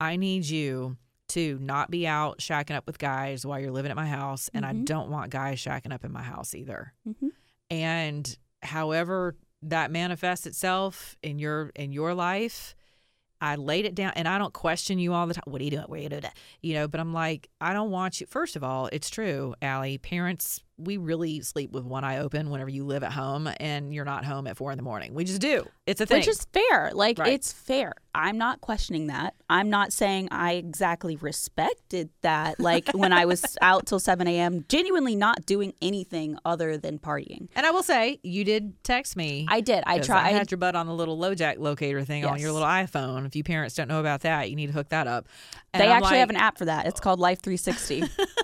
I 0.00 0.16
need 0.16 0.44
you 0.46 0.96
to 1.28 1.58
not 1.60 1.90
be 1.90 2.06
out 2.06 2.38
shacking 2.38 2.76
up 2.76 2.86
with 2.86 2.98
guys 2.98 3.44
while 3.44 3.58
you're 3.58 3.72
living 3.72 3.90
at 3.90 3.96
my 3.96 4.06
house, 4.06 4.48
and 4.54 4.64
I 4.64 4.72
Mhm. 4.74 4.84
don't 4.84 5.10
want 5.10 5.30
guys 5.30 5.58
shacking 5.58 5.92
up 5.92 6.04
in 6.04 6.12
my 6.12 6.22
house 6.22 6.54
either. 6.54 6.92
Mhm. 7.08 7.32
And 7.70 8.38
however 8.62 9.34
that 9.68 9.90
manifests 9.90 10.46
itself 10.46 11.16
in 11.22 11.38
your 11.38 11.70
in 11.74 11.92
your 11.92 12.14
life, 12.14 12.74
I 13.40 13.56
laid 13.56 13.84
it 13.84 13.94
down 13.94 14.12
and 14.16 14.26
I 14.26 14.38
don't 14.38 14.54
question 14.54 14.98
you 14.98 15.12
all 15.12 15.26
the 15.26 15.34
time. 15.34 15.44
What 15.46 15.60
are 15.60 15.64
you 15.64 15.70
doing? 15.70 15.84
What 15.86 15.98
are 15.98 16.02
you 16.02 16.08
doing? 16.08 16.24
You 16.62 16.74
know, 16.74 16.88
but 16.88 17.00
I'm 17.00 17.12
like, 17.12 17.48
I 17.60 17.72
don't 17.72 17.90
want 17.90 18.20
you. 18.20 18.26
First 18.26 18.56
of 18.56 18.64
all, 18.64 18.88
it's 18.92 19.10
true, 19.10 19.54
Ali. 19.62 19.98
Parents, 19.98 20.62
we 20.76 20.96
really 20.96 21.40
sleep 21.40 21.70
with 21.70 21.84
one 21.84 22.02
eye 22.02 22.18
open 22.18 22.50
whenever 22.50 22.68
you 22.70 22.84
live 22.84 23.04
at 23.04 23.12
home 23.12 23.48
and 23.60 23.94
you're 23.94 24.04
not 24.04 24.24
home 24.24 24.46
at 24.48 24.56
four 24.56 24.72
in 24.72 24.76
the 24.76 24.82
morning. 24.82 25.14
We 25.14 25.24
just 25.24 25.40
do. 25.40 25.66
It's 25.86 26.00
a 26.00 26.06
thing. 26.06 26.18
Which 26.18 26.28
is 26.28 26.44
fair. 26.52 26.90
Like 26.92 27.18
Right. 27.18 27.32
it's 27.32 27.52
fair. 27.52 27.92
I'm 28.12 28.38
not 28.38 28.60
questioning 28.60 29.06
that. 29.08 29.34
I'm 29.48 29.70
not 29.70 29.92
saying 29.92 30.28
I 30.30 30.54
exactly 30.54 31.16
respected 31.16 32.10
that. 32.22 32.58
Like 32.58 32.88
when 32.92 33.12
I 33.12 33.24
was 33.24 33.56
out 33.62 33.86
till 33.86 34.00
7 34.00 34.26
a.m., 34.26 34.64
genuinely 34.68 35.14
not 35.14 35.46
doing 35.46 35.74
anything 35.80 36.38
other 36.44 36.76
than 36.76 36.98
partying. 36.98 37.48
and 37.54 37.64
I 37.66 37.70
will 37.70 37.82
say, 37.82 38.18
you 38.22 38.44
did 38.44 38.82
text 38.82 39.16
me. 39.16 39.46
I 39.48 39.60
did. 39.60 39.84
I 39.86 39.98
tried. 40.00 40.26
I 40.26 40.30
had 40.30 40.50
your 40.50 40.58
butt 40.58 40.74
on 40.74 40.86
the 40.86 40.94
little 40.94 41.18
LoJack 41.18 41.58
locator 41.58 42.04
thing 42.04 42.24
on 42.24 42.38
your 42.40 42.50
little 42.52 42.66
iPhone. 42.68 43.26
If 43.26 43.36
you 43.36 43.44
parents 43.44 43.74
don't 43.76 43.88
know 43.88 44.00
about 44.00 44.22
that, 44.22 44.50
you 44.50 44.56
need 44.56 44.68
to 44.68 44.72
hook 44.72 44.88
that 44.88 45.06
up. 45.06 45.28
And 45.72 45.80
they 45.82 45.88
I'm 45.90 46.02
actually 46.02 46.18
have 46.18 46.30
an 46.30 46.36
app 46.36 46.58
for 46.58 46.64
that. 46.64 46.86
It's 46.86 47.00
called 47.00 47.20
Life 47.20 47.42
360. 47.42 48.04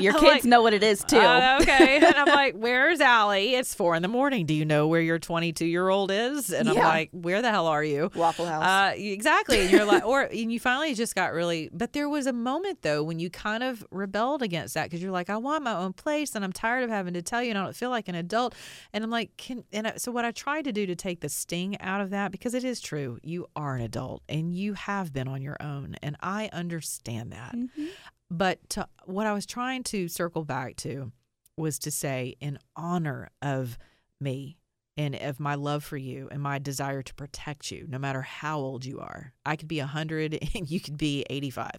your 0.00 0.14
I'm 0.14 0.20
kids 0.20 0.32
like, 0.32 0.44
know 0.44 0.62
what 0.62 0.72
it 0.72 0.82
is 0.82 1.04
too. 1.04 1.18
Uh, 1.18 1.58
okay. 1.62 1.96
and 2.06 2.14
I'm 2.14 2.26
like, 2.26 2.54
where's 2.54 3.00
Ali? 3.00 3.54
It's 3.54 3.74
four 3.74 3.94
in 3.94 4.02
the 4.02 4.08
morning. 4.08 4.46
Do 4.46 4.54
you 4.54 4.64
know 4.64 4.86
where 4.86 5.00
your 5.00 5.18
22 5.18 5.66
year 5.66 5.88
old 5.88 6.10
is? 6.10 6.50
And 6.50 6.68
I'm 6.68 6.76
like, 6.76 7.10
where 7.12 7.42
the 7.42 7.50
hell 7.50 7.66
are 7.66 7.84
you? 7.84 8.10
Waffle 8.14 8.46
House. 8.46 8.64
Uh, 8.64 8.94
exactly. 8.96 9.60
And 9.60 9.70
you're 9.70 9.84
like, 9.84 10.04
or 10.06 10.22
and 10.22 10.52
you 10.52 10.60
finally 10.60 10.94
just 10.94 11.14
got 11.14 11.32
really, 11.32 11.70
but 11.72 11.92
there 11.92 12.08
was 12.08 12.26
a 12.26 12.32
moment 12.32 12.82
though 12.82 13.02
when 13.02 13.18
you 13.18 13.30
kind 13.30 13.62
of 13.62 13.84
rebelled 13.90 14.42
against 14.42 14.74
that 14.74 14.84
because 14.84 15.02
you're 15.02 15.12
like, 15.12 15.30
I 15.30 15.36
want 15.36 15.64
my 15.64 15.74
own 15.74 15.92
place 15.92 16.34
and 16.34 16.44
I'm 16.44 16.52
tired 16.52 16.84
of 16.84 16.90
having 16.90 17.14
to 17.14 17.22
tell 17.22 17.42
you 17.42 17.50
and 17.50 17.58
I 17.58 17.64
don't 17.64 17.76
feel 17.76 17.90
like 17.90 18.08
an 18.08 18.14
adult. 18.14 18.54
And 18.92 19.04
I'm 19.04 19.10
like, 19.10 19.36
can, 19.36 19.64
and 19.72 19.88
I, 19.88 19.96
so 19.96 20.12
what 20.12 20.24
I 20.24 20.30
tried 20.30 20.64
to 20.64 20.72
do 20.72 20.86
to 20.86 20.94
take 20.94 21.20
the 21.20 21.28
sting 21.28 21.80
out 21.80 22.00
of 22.00 22.10
that, 22.10 22.32
because 22.32 22.54
it 22.54 22.64
is 22.64 22.80
true, 22.80 23.18
you 23.22 23.46
are 23.56 23.74
an 23.74 23.82
adult 23.82 24.22
and 24.28 24.54
you 24.54 24.74
have 24.74 25.12
been 25.12 25.28
on 25.28 25.42
your 25.42 25.56
own. 25.60 25.96
And 26.02 26.16
I 26.20 26.50
understand 26.52 27.32
that. 27.32 27.54
Mm-hmm. 27.54 27.86
But 28.30 28.68
to, 28.70 28.88
what 29.04 29.26
I 29.26 29.32
was 29.32 29.46
trying 29.46 29.82
to 29.84 30.08
circle 30.08 30.44
back 30.44 30.76
to 30.76 31.12
was 31.56 31.78
to 31.80 31.90
say, 31.90 32.36
in 32.40 32.58
honor 32.76 33.30
of 33.42 33.78
me 34.20 34.58
and 34.96 35.14
of 35.14 35.38
my 35.40 35.54
love 35.54 35.84
for 35.84 35.96
you 35.96 36.28
and 36.30 36.42
my 36.42 36.58
desire 36.58 37.02
to 37.02 37.14
protect 37.14 37.70
you, 37.70 37.86
no 37.88 37.98
matter 37.98 38.22
how 38.22 38.58
old 38.58 38.84
you 38.84 38.98
are, 38.98 39.32
I 39.46 39.56
could 39.56 39.68
be 39.68 39.78
100 39.78 40.38
and 40.54 40.70
you 40.70 40.80
could 40.80 40.98
be 40.98 41.24
85. 41.30 41.70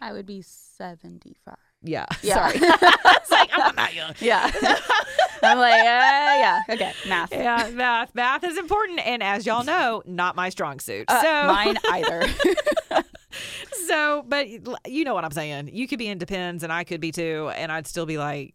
I 0.00 0.12
would 0.12 0.26
be 0.26 0.42
75. 0.42 1.56
Yeah. 1.82 2.06
Yeah. 2.22 2.34
Sorry. 2.50 2.54
it's 2.62 3.30
like, 3.30 3.50
I'm 3.52 3.74
not 3.74 3.94
young. 3.94 4.14
Yeah. 4.20 4.50
I'm 5.42 5.58
like, 5.58 5.74
uh, 5.74 5.84
yeah. 5.84 6.62
Okay. 6.68 6.92
Math. 7.08 7.32
Yeah, 7.32 7.70
math. 7.72 8.14
Math 8.14 8.44
is 8.44 8.56
important. 8.58 9.00
And 9.00 9.22
as 9.22 9.46
y'all 9.46 9.64
know, 9.64 10.02
not 10.06 10.34
my 10.34 10.48
strong 10.48 10.80
suit. 10.80 11.04
Uh, 11.08 11.22
so 11.22 11.46
mine 11.46 11.78
either. 11.92 12.26
So, 13.86 14.24
but 14.26 14.48
you 14.88 15.04
know 15.04 15.14
what 15.14 15.24
I'm 15.24 15.30
saying. 15.30 15.70
You 15.72 15.86
could 15.86 16.00
be 16.00 16.08
in 16.08 16.18
Depends, 16.18 16.64
and 16.64 16.72
I 16.72 16.82
could 16.82 17.00
be 17.00 17.12
too, 17.12 17.52
and 17.54 17.70
I'd 17.70 17.86
still 17.86 18.04
be 18.04 18.18
like, 18.18 18.52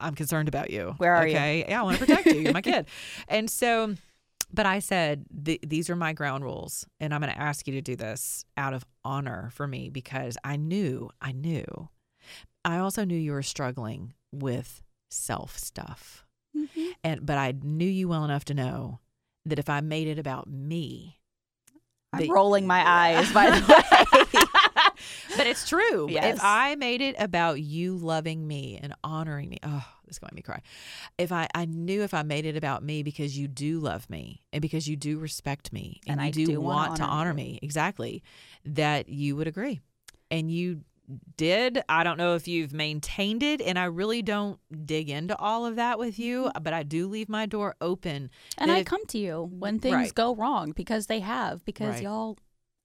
I'm 0.00 0.16
concerned 0.16 0.48
about 0.48 0.70
you. 0.70 0.94
Where 0.98 1.14
are 1.14 1.24
you? 1.24 1.36
okay? 1.36 1.64
Yeah, 1.68 1.80
I 1.80 1.84
want 1.84 1.98
to 1.98 2.04
protect 2.04 2.26
you. 2.26 2.40
You're 2.40 2.52
my 2.52 2.62
kid. 2.62 2.86
And 3.28 3.48
so, 3.48 3.94
but 4.52 4.66
I 4.66 4.80
said, 4.80 5.24
these 5.30 5.88
are 5.88 5.94
my 5.94 6.12
ground 6.12 6.42
rules, 6.42 6.84
and 6.98 7.14
I'm 7.14 7.20
going 7.20 7.32
to 7.32 7.38
ask 7.38 7.68
you 7.68 7.74
to 7.74 7.80
do 7.80 7.94
this 7.94 8.44
out 8.56 8.74
of 8.74 8.84
honor 9.04 9.50
for 9.52 9.68
me 9.68 9.88
because 9.88 10.36
I 10.42 10.56
knew, 10.56 11.10
I 11.20 11.30
knew. 11.30 11.88
I 12.64 12.78
also 12.78 13.04
knew 13.04 13.16
you 13.16 13.32
were 13.32 13.42
struggling 13.42 14.14
with 14.32 14.82
self 15.10 15.56
stuff. 15.58 16.24
Mm-hmm. 16.56 16.90
And, 17.04 17.24
but 17.24 17.38
I 17.38 17.54
knew 17.62 17.88
you 17.88 18.08
well 18.08 18.24
enough 18.24 18.44
to 18.46 18.54
know 18.54 18.98
that 19.46 19.58
if 19.58 19.70
I 19.70 19.80
made 19.80 20.08
it 20.08 20.18
about 20.18 20.48
me, 20.48 21.18
I'm 22.12 22.30
rolling 22.30 22.66
my 22.66 22.86
eyes, 22.86 23.32
by 23.32 23.50
the 23.50 23.60
way. 23.66 24.40
but 25.36 25.46
it's 25.46 25.66
true. 25.68 26.08
Yes. 26.10 26.36
If 26.36 26.44
I 26.44 26.74
made 26.74 27.00
it 27.00 27.16
about 27.18 27.60
you 27.60 27.96
loving 27.96 28.46
me 28.46 28.78
and 28.82 28.94
honoring 29.02 29.48
me, 29.48 29.58
oh, 29.62 29.84
this 30.04 30.16
is 30.16 30.18
going 30.18 30.28
to 30.28 30.34
make 30.34 30.46
me 30.48 30.52
cry. 30.52 30.62
If 31.16 31.32
I, 31.32 31.48
I 31.54 31.64
knew 31.64 32.02
if 32.02 32.12
I 32.12 32.22
made 32.22 32.44
it 32.44 32.56
about 32.56 32.82
me 32.82 33.02
because 33.02 33.38
you 33.38 33.48
do 33.48 33.80
love 33.80 34.08
me 34.10 34.42
and 34.52 34.60
because 34.60 34.86
you 34.86 34.96
do 34.96 35.18
respect 35.18 35.72
me 35.72 36.00
and, 36.06 36.20
And 36.20 36.36
you 36.36 36.42
I 36.42 36.46
do, 36.46 36.52
do 36.52 36.60
wanna 36.60 36.92
honor 36.92 37.04
honor 37.04 37.34
me, 37.34 37.58
exactly, 37.62 38.22
that 38.64 39.08
you 39.08 39.36
would 39.36 39.46
agree. 39.46 39.80
And 40.30 40.50
you 40.50 40.82
did. 41.36 41.82
I 41.88 42.04
don't 42.04 42.16
know 42.16 42.34
if 42.34 42.46
you've 42.48 42.72
maintained 42.72 43.42
it, 43.42 43.60
and 43.60 43.78
I 43.78 43.84
really 43.84 44.22
don't 44.22 44.58
dig 44.86 45.10
into 45.10 45.36
all 45.38 45.66
of 45.66 45.76
that 45.76 45.98
with 45.98 46.18
you, 46.18 46.44
mm-hmm. 46.44 46.62
but 46.62 46.72
I 46.72 46.82
do 46.82 47.06
leave 47.08 47.28
my 47.28 47.46
door 47.46 47.74
open. 47.80 48.30
And 48.58 48.70
I 48.70 48.78
if- 48.78 48.86
come 48.86 49.04
to 49.06 49.18
you 49.18 49.48
when 49.52 49.78
things 49.78 49.94
Right. 49.94 50.14
go 50.14 50.34
wrong 50.34 50.72
because 50.72 51.06
they 51.06 51.20
have, 51.20 51.64
because 51.64 51.94
Right. 51.96 52.02
y'all, 52.04 52.38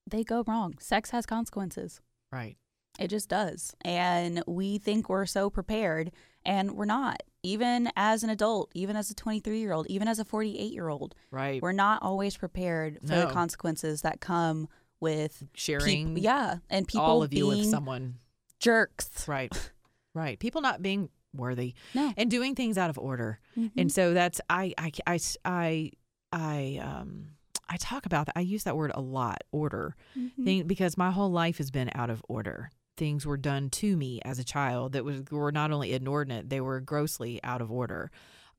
they 0.10 0.24
go 0.24 0.44
wrong. 0.48 0.76
Sex 0.80 1.12
has 1.12 1.26
consequences. 1.26 2.02
right. 2.32 2.58
It 3.00 3.10
just 3.10 3.30
does. 3.30 3.76
And 3.86 4.42
we 4.48 4.80
think 4.80 5.08
we're 5.08 5.28
so 5.28 5.52
prepared, 5.52 6.12
and 6.44 6.72
we're 6.72 6.86
not. 6.86 7.22
Even 7.44 7.92
as 7.96 8.24
an 8.24 8.32
adult, 8.32 8.72
even 8.74 8.96
as 8.96 9.12
a 9.12 9.14
23 9.14 9.60
year 9.60 9.72
old, 9.72 9.86
even 9.88 10.08
as 10.08 10.18
a 10.18 10.26
48 10.26 10.74
year 10.74 10.90
old, 10.90 11.14
Right. 11.30 11.62
we're 11.62 11.74
not 11.74 12.02
always 12.02 12.36
prepared 12.36 12.98
for 13.06 13.14
No. 13.14 13.28
the 13.28 13.32
consequences 13.34 14.02
that 14.02 14.20
come 14.20 14.68
with 15.00 15.44
Sharing 15.54 16.16
peop- 16.16 16.24
yeah, 16.24 16.58
and 16.70 16.88
people 16.88 17.06
all 17.06 17.24
of 17.24 17.34
you 17.34 17.48
with 17.48 17.66
someone. 17.70 18.20
jerks. 18.60 19.28
Right. 19.28 19.52
Right. 20.14 20.40
People 20.40 20.62
not 20.62 20.82
being 20.82 21.10
worthy 21.32 21.76
No. 21.94 22.12
and 22.18 22.32
doing 22.32 22.56
things 22.56 22.76
out 22.76 22.90
of 22.90 22.98
order. 22.98 23.40
Mhm. 23.56 23.72
And 23.78 23.92
so 23.92 24.16
that's 24.16 24.42
I 24.50 24.74
I 24.76 24.92
I 25.06 25.20
I 25.46 25.92
I 26.34 26.80
um 26.82 27.28
I 27.70 27.78
talk 27.78 28.08
about 28.08 28.26
that. 28.26 28.34
I 28.36 28.40
use 28.40 28.64
that 28.64 28.76
word 28.76 28.92
a 28.96 29.02
lot, 29.02 29.44
order. 29.52 29.96
Mhm. 30.18 30.44
Thing 30.44 30.66
because 30.66 30.98
my 30.98 31.12
whole 31.12 31.30
life 31.30 31.60
has 31.60 31.70
been 31.70 31.92
out 31.94 32.10
of 32.10 32.24
order. 32.28 32.72
Things 32.96 33.28
were 33.28 33.38
done 33.38 33.70
to 33.72 33.96
me 33.96 34.20
as 34.26 34.40
a 34.40 34.44
child 34.44 34.94
that 34.94 35.06
was 35.06 35.22
were 35.30 35.52
not 35.52 35.70
only 35.72 35.94
inordinate, 35.94 36.50
they 36.50 36.62
were 36.62 36.80
grossly 36.80 37.40
out 37.44 37.62
of 37.62 37.72
order. 37.72 38.10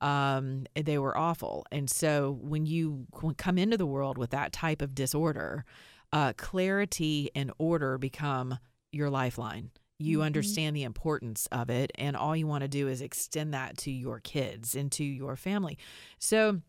Um, 0.01 0.67
they 0.77 0.97
were 0.99 1.19
awful. 1.19 1.67
And 1.73 1.91
so 1.91 2.39
when 2.41 2.67
you 2.67 3.07
come 3.37 3.59
into 3.59 3.77
the 3.77 3.87
world 3.87 4.17
with 4.17 4.31
that 4.31 4.53
type 4.53 4.81
of 4.81 4.95
disorder, 4.95 5.65
uh, 6.13 6.33
clarity 6.37 7.31
and 7.35 7.53
order 7.59 7.99
become 7.99 8.59
your 8.93 9.11
lifeline. 9.11 9.71
You 9.99 10.19
Mhm. 10.19 10.27
understand 10.27 10.77
the 10.77 10.85
importance 10.85 11.47
of 11.53 11.71
it, 11.71 11.91
and 11.97 12.17
all 12.17 12.37
you 12.37 12.47
want 12.47 12.63
to 12.63 12.69
do 12.69 12.89
is 12.89 13.03
extend 13.03 13.53
that 13.55 13.77
to 13.79 13.91
your 13.91 14.21
kids 14.21 14.75
and 14.75 14.91
to 14.93 15.05
your 15.05 15.37
family. 15.37 15.77
So, 16.19 16.63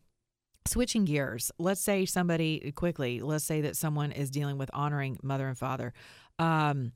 switching 0.67 1.05
gears, 1.05 1.51
let's 1.57 1.81
say 1.81 2.05
somebody 2.05 2.71
quickly, 2.73 3.21
let's 3.21 3.45
say 3.45 3.61
that 3.61 3.77
someone 3.77 4.11
is 4.11 4.29
dealing 4.29 4.57
with 4.57 4.69
honoring 4.73 5.17
mother 5.23 5.47
and 5.47 5.57
father. 5.57 5.93
Um, 6.39 6.91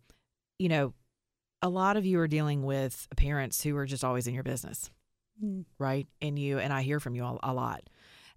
you 0.59 0.69
know, 0.69 0.93
a 1.61 1.69
lot 1.69 1.97
of 1.97 2.05
you 2.05 2.19
are 2.19 2.27
dealing 2.27 2.63
with 2.63 3.07
parents 3.15 3.61
who 3.63 3.75
are 3.77 3.85
just 3.85 4.03
always 4.03 4.27
in 4.27 4.33
your 4.33 4.43
business 4.43 4.89
Mm. 5.43 5.65
right? 5.79 6.07
And 6.21 6.37
you 6.37 6.59
and 6.59 6.71
I 6.71 6.83
hear 6.83 6.99
from 6.99 7.15
you 7.15 7.23
a, 7.25 7.39
a 7.41 7.53
lot. 7.53 7.89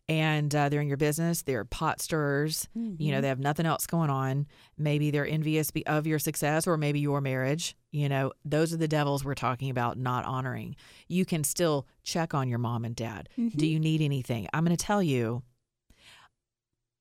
And 0.09 0.55
uh, 0.55 0.69
they're 0.69 0.81
in 0.81 0.87
your 0.87 0.97
business. 0.97 1.42
They're 1.42 1.64
pot 1.64 2.01
stirrers. 2.01 2.69
You 2.75 3.11
know, 3.11 3.19
Mhm. 3.19 3.23
they 3.23 3.29
have 3.29 3.40
nothing 3.40 3.66
else 3.66 3.88
going 3.88 4.09
on. 4.09 4.47
Maybe 4.79 5.11
they're 5.11 5.27
envious 5.27 5.73
of 5.87 6.07
your 6.07 6.21
success 6.21 6.66
or 6.69 6.77
maybe 6.77 7.01
your 7.01 7.21
marriage. 7.21 7.77
You 7.90 8.09
know, 8.09 8.33
those 8.45 8.73
are 8.73 8.77
the 8.77 8.87
devils 8.87 9.25
we're 9.25 9.35
talking 9.35 9.69
about 9.69 9.99
not 9.99 10.25
honoring. 10.25 10.77
You 11.09 11.25
can 11.25 11.42
still 11.42 11.88
check 12.05 12.35
on 12.35 12.49
your 12.49 12.61
mom 12.61 12.85
and 12.85 12.95
dad. 12.95 13.29
Do 13.37 13.42
Mhm. 13.51 13.69
you 13.69 13.81
need 13.81 14.01
anything? 14.01 14.47
I'm 14.53 14.64
going 14.64 14.77
to 14.77 14.85
tell 14.85 15.03
you, 15.03 15.42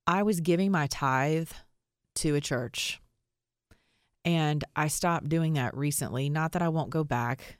I 0.08 0.24
was 0.24 0.40
giving 0.40 0.72
my 0.72 0.88
tithe 0.88 1.52
to 2.16 2.34
a 2.36 2.42
church 2.42 3.02
and 4.24 4.64
I 4.76 4.88
stopped 4.88 5.30
doing 5.30 5.54
that 5.54 5.76
recently. 5.78 6.30
Not 6.30 6.54
that 6.54 6.62
I 6.64 6.70
won't 6.70 6.90
go 6.90 7.04
back. 7.04 7.58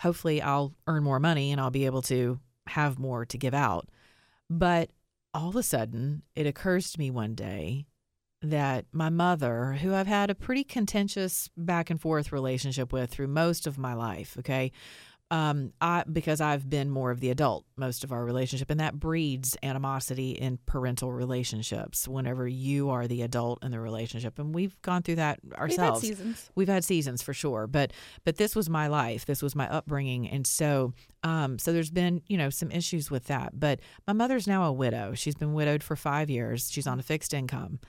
Hopefully, 0.00 0.40
I'll 0.40 0.74
earn 0.86 1.04
more 1.04 1.20
money 1.20 1.52
and 1.52 1.60
I'll 1.60 1.70
be 1.70 1.84
able 1.84 2.02
to 2.02 2.40
have 2.68 2.98
more 2.98 3.26
to 3.26 3.36
give 3.38 3.52
out. 3.54 3.88
But 4.52 4.90
all 5.32 5.48
of 5.48 5.56
a 5.56 5.62
sudden, 5.62 6.24
it 6.36 6.46
occurs 6.46 6.92
to 6.92 6.98
me 6.98 7.10
one 7.10 7.34
day 7.34 7.86
that 8.42 8.84
my 8.92 9.08
mother, 9.08 9.78
who 9.80 9.94
I've 9.94 10.06
had 10.06 10.28
a 10.28 10.34
pretty 10.34 10.62
contentious 10.62 11.48
back 11.56 11.88
and 11.88 11.98
forth 11.98 12.32
relationship 12.32 12.92
with 12.92 13.10
through 13.10 13.28
most 13.28 13.66
of 13.66 13.78
my 13.78 13.94
life, 13.94 14.36
okay, 14.38 14.70
um, 15.32 15.72
I 15.80 16.04
because 16.12 16.42
I've 16.42 16.68
been 16.68 16.90
more 16.90 17.10
of 17.10 17.20
the 17.20 17.30
adult 17.30 17.64
most 17.74 18.04
of 18.04 18.12
our 18.12 18.22
relationship, 18.22 18.68
and 18.68 18.78
that 18.80 19.00
breeds 19.00 19.56
animosity 19.62 20.32
in 20.32 20.58
parental 20.66 21.10
relationships. 21.10 22.06
Whenever 22.06 22.46
you 22.46 22.90
are 22.90 23.08
the 23.08 23.22
adult 23.22 23.64
in 23.64 23.70
the 23.70 23.80
relationship, 23.80 24.38
and 24.38 24.54
we've 24.54 24.80
gone 24.82 25.00
through 25.02 25.14
that 25.16 25.40
ourselves. 25.54 26.02
We've 26.02 26.10
had 26.10 26.18
seasons. 26.18 26.50
We've 26.54 26.68
had 26.68 26.84
seasons 26.84 27.22
for 27.22 27.32
sure, 27.32 27.66
but 27.66 27.94
but 28.26 28.36
this 28.36 28.54
was 28.54 28.68
my 28.68 28.88
life. 28.88 29.24
This 29.24 29.40
was 29.40 29.56
my 29.56 29.66
upbringing, 29.70 30.28
and 30.28 30.46
so 30.46 30.92
um, 31.22 31.58
so 31.58 31.72
there's 31.72 31.90
been 31.90 32.20
you 32.26 32.36
know 32.36 32.50
some 32.50 32.70
issues 32.70 33.10
with 33.10 33.24
that. 33.28 33.58
But 33.58 33.80
my 34.06 34.12
mother's 34.12 34.46
now 34.46 34.64
a 34.64 34.72
widow. 34.72 35.14
She's 35.14 35.34
been 35.34 35.54
widowed 35.54 35.82
for 35.82 35.96
five 35.96 36.28
years. 36.28 36.70
She's 36.70 36.86
on 36.86 37.00
a 37.00 37.02
fixed 37.02 37.32
income 37.32 37.80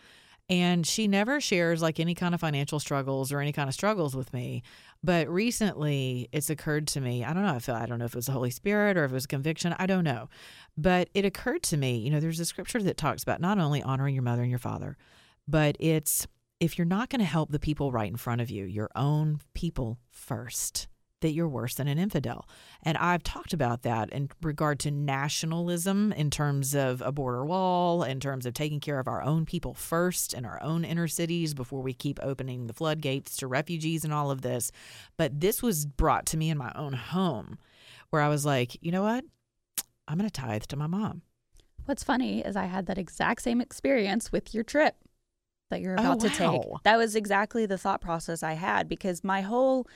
and 0.53 0.85
she 0.85 1.07
never 1.07 1.41
shares 1.41 1.81
like 1.81 1.99
any 1.99 2.13
kind 2.13 2.35
of 2.35 2.39
financial 2.39 2.79
struggles 2.79 3.31
or 3.31 3.39
any 3.39 3.51
kind 3.51 3.67
of 3.67 3.73
struggles 3.73 4.15
with 4.15 4.31
me. 4.33 4.61
But 5.03 5.27
recently 5.27 6.29
it's 6.31 6.51
occurred 6.51 6.87
to 6.89 7.01
me 7.01 7.25
i 7.25 7.33
don't 7.33 7.43
know 7.43 7.55
if 7.55 7.67
i 7.67 7.85
don't 7.87 7.97
know 7.99 8.05
if 8.05 8.13
it 8.13 8.17
was 8.17 8.27
the 8.27 8.31
holy 8.31 8.51
spirit 8.51 8.95
or 8.95 9.03
if 9.03 9.11
it 9.11 9.15
was 9.15 9.25
conviction 9.25 9.75
i 9.79 9.87
don't 9.87 10.03
know. 10.03 10.29
But 10.77 11.09
it 11.15 11.25
occurred 11.25 11.63
to 11.63 11.77
me 11.77 11.97
you 11.97 12.11
know 12.11 12.19
there's 12.19 12.39
a 12.39 12.45
scripture 12.45 12.83
that 12.83 12.97
talks 12.97 13.23
about 13.23 13.41
not 13.41 13.57
only 13.57 13.81
honoring 13.81 14.13
your 14.13 14.23
mother 14.23 14.43
and 14.43 14.51
your 14.51 14.59
father 14.59 14.95
but 15.47 15.75
it's 15.79 16.27
if 16.59 16.77
you're 16.77 16.85
not 16.85 17.09
going 17.09 17.19
to 17.19 17.25
help 17.25 17.51
the 17.51 17.59
people 17.59 17.91
right 17.91 18.11
in 18.11 18.17
front 18.17 18.39
of 18.39 18.51
you 18.51 18.65
your 18.65 18.89
own 18.95 19.39
people 19.55 19.97
first 20.11 20.87
that 21.23 21.33
you're 21.33 21.47
worse 21.49 21.73
than 21.73 21.87
an 21.87 21.97
infidel. 21.97 22.47
And 22.83 22.97
I've 22.97 23.23
talked 23.23 23.53
about 23.53 23.81
that 23.81 24.11
in 24.11 24.29
regard 24.41 24.79
to 24.81 24.91
nationalism 24.91 26.11
in 26.13 26.29
terms 26.29 26.75
of 26.75 27.01
a 27.01 27.11
border 27.11 27.43
wall, 27.43 28.03
in 28.03 28.19
terms 28.19 28.45
of 28.45 28.53
taking 28.53 28.79
care 28.79 28.99
of 28.99 29.07
our 29.07 29.23
own 29.23 29.45
people 29.45 29.73
first 29.73 30.33
in 30.33 30.45
our 30.45 30.61
own 30.61 30.85
inner 30.85 31.07
cities 31.07 31.53
before 31.53 31.81
we 31.81 31.93
keep 31.93 32.19
opening 32.21 32.67
the 32.67 32.73
floodgates 32.73 33.35
to 33.37 33.47
refugees 33.47 34.03
and 34.03 34.13
all 34.13 34.29
of 34.29 34.41
this. 34.41 34.71
But 35.17 35.39
this 35.39 35.63
was 35.63 35.85
brought 35.85 36.25
to 36.27 36.37
me 36.37 36.49
in 36.49 36.57
my 36.57 36.71
own 36.75 36.93
home 36.93 37.57
where 38.11 38.21
I 38.21 38.29
was 38.29 38.45
like, 38.45 38.77
you 38.81 38.91
know 38.91 39.03
what? 39.03 39.25
I'm 40.07 40.17
going 40.17 40.29
to 40.29 40.41
tithe 40.41 40.63
to 40.63 40.75
my 40.75 40.87
mom. 40.87 41.23
What's 41.85 42.03
funny 42.03 42.41
is 42.41 42.55
I 42.55 42.65
had 42.65 42.85
that 42.85 42.97
exact 42.97 43.41
same 43.41 43.59
experience 43.59 44.31
with 44.31 44.53
your 44.53 44.63
trip 44.63 44.95
that 45.69 45.81
you're 45.81 45.95
Oh, 45.97 46.03
about 46.03 46.19
to 46.19 46.29
take. 46.29 46.61
That 46.83 46.97
was 46.97 47.15
exactly 47.15 47.65
the 47.65 47.77
thought 47.77 48.01
process 48.01 48.43
I 48.43 48.53
had 48.53 48.87
because 48.87 49.23
my 49.23 49.41
whole, 49.41 49.87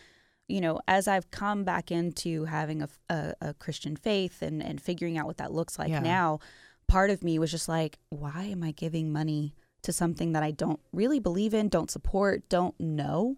you 0.48 0.62
know, 0.62 0.80
as 0.88 1.08
I've 1.08 1.30
come 1.32 1.64
back 1.64 1.92
into 1.92 2.46
having 2.46 2.82
a, 2.82 2.90
a, 3.10 3.34
a 3.42 3.54
Christian 3.54 3.96
faith 3.96 4.42
and, 4.42 4.62
and 4.64 4.82
figuring 4.82 5.18
out 5.18 5.28
what 5.28 5.38
that 5.38 5.52
looks 5.52 5.78
like 5.78 5.90
Yeah. 5.90 6.00
now, 6.00 6.40
part 6.88 7.10
of 7.10 7.24
me 7.24 7.38
was 7.38 7.52
just 7.52 7.68
like, 7.68 8.00
why 8.10 8.44
am 8.46 8.64
I 8.64 8.72
giving 8.72 9.12
money 9.12 9.54
to 9.84 9.92
something 9.92 10.32
that 10.34 10.44
I 10.44 10.52
don't 10.52 10.80
really 10.94 11.20
believe 11.20 11.54
in, 11.54 11.68
don't 11.70 11.92
support, 11.92 12.48
don't 12.50 12.80
know? 12.80 13.38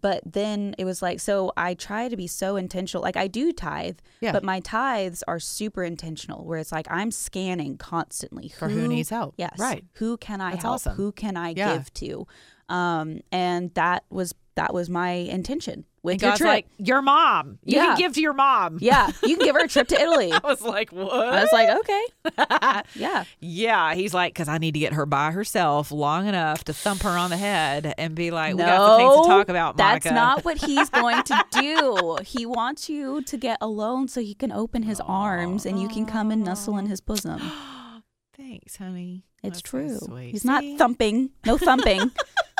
But 0.00 0.22
then 0.24 0.76
it 0.78 0.84
was 0.84 1.02
like, 1.02 1.18
so 1.18 1.52
I 1.56 1.74
try 1.74 2.08
to 2.08 2.16
be 2.16 2.28
so 2.28 2.54
intentional. 2.56 3.02
Like 3.02 3.16
I 3.16 3.26
do 3.26 3.52
tithe, 3.52 3.98
Yeah. 4.20 4.30
but 4.32 4.44
my 4.44 4.60
tithes 4.60 5.24
are 5.26 5.40
super 5.40 5.82
intentional, 5.82 6.44
where 6.44 6.58
it's 6.60 6.70
like 6.70 6.86
I'm 6.88 7.10
scanning 7.10 7.76
constantly 7.76 8.50
For 8.50 8.68
who 8.68 8.86
needs 8.86 9.08
help. 9.10 9.34
Yes, 9.36 9.58
Right. 9.58 9.84
Who 9.94 10.16
can 10.16 10.40
I 10.40 10.52
That's 10.52 10.62
help? 10.62 10.74
awesome. 10.74 10.94
Who 10.96 11.10
can 11.10 11.36
I 11.36 11.54
Yeah. 11.56 11.74
give 11.78 11.92
to? 11.94 12.26
Um, 12.68 13.20
and 13.32 13.74
that 13.74 14.04
was 14.10 14.32
that 14.54 14.72
was 14.74 14.88
my 14.90 15.10
intention 15.10 15.86
with 16.02 16.14
And 16.14 16.22
your 16.22 16.36
trip. 16.36 16.48
like, 16.48 16.66
your 16.78 17.02
mom. 17.02 17.58
You 17.64 17.76
Yeah. 17.76 17.84
can 17.86 17.96
give 17.98 18.12
to 18.14 18.20
your 18.22 18.32
mom. 18.32 18.78
yeah, 18.80 19.10
you 19.22 19.36
can 19.36 19.44
give 19.44 19.54
her 19.54 19.64
a 19.64 19.68
trip 19.68 19.88
to 19.88 20.00
Italy. 20.00 20.32
I 20.32 20.40
was 20.42 20.62
like, 20.62 20.92
what? 20.92 21.12
I 21.12 21.42
was 21.42 21.52
like, 21.52 21.68
okay, 21.80 22.82
yeah. 22.94 23.24
Yeah, 23.40 23.94
he's 23.94 24.14
like, 24.14 24.32
because 24.32 24.48
I 24.48 24.58
need 24.58 24.72
to 24.74 24.80
get 24.80 24.94
her 24.94 25.04
by 25.06 25.30
herself 25.30 25.90
long 25.92 26.26
enough 26.26 26.64
to 26.64 26.72
thump 26.72 27.02
her 27.02 27.10
on 27.10 27.28
the 27.30 27.36
head 27.36 27.94
and 27.98 28.14
be 28.14 28.30
like, 28.30 28.54
we 28.54 28.62
got 28.62 28.78
some 28.78 28.98
things 28.98 29.26
to 29.26 29.28
talk 29.30 29.48
about, 29.50 29.76
Monica. 29.76 30.04
That's 30.08 30.14
not 30.14 30.44
what 30.44 30.56
he's 30.58 30.88
going 30.88 31.22
to 31.24 31.44
do. 31.50 32.18
he 32.24 32.46
wants 32.46 32.88
you 32.88 33.22
to 33.22 33.36
get 33.36 33.58
alone 33.60 34.08
so 34.08 34.20
he 34.20 34.34
can 34.34 34.52
open 34.52 34.84
his 34.84 35.00
arms 35.00 35.66
and 35.66 35.80
you 35.80 35.88
can 35.88 36.06
come 36.06 36.30
and 36.30 36.42
nestle 36.42 36.78
in 36.78 36.86
his 36.86 37.00
bosom. 37.00 37.40
Thanks, 38.36 38.76
honey. 38.76 39.24
It's 39.42 39.58
That's 39.58 39.62
true. 39.62 39.98
sweet. 39.98 40.30
He's 40.32 40.44
not 40.44 40.62
thumping. 40.78 41.30
No 41.46 41.56
thumping. 41.58 42.10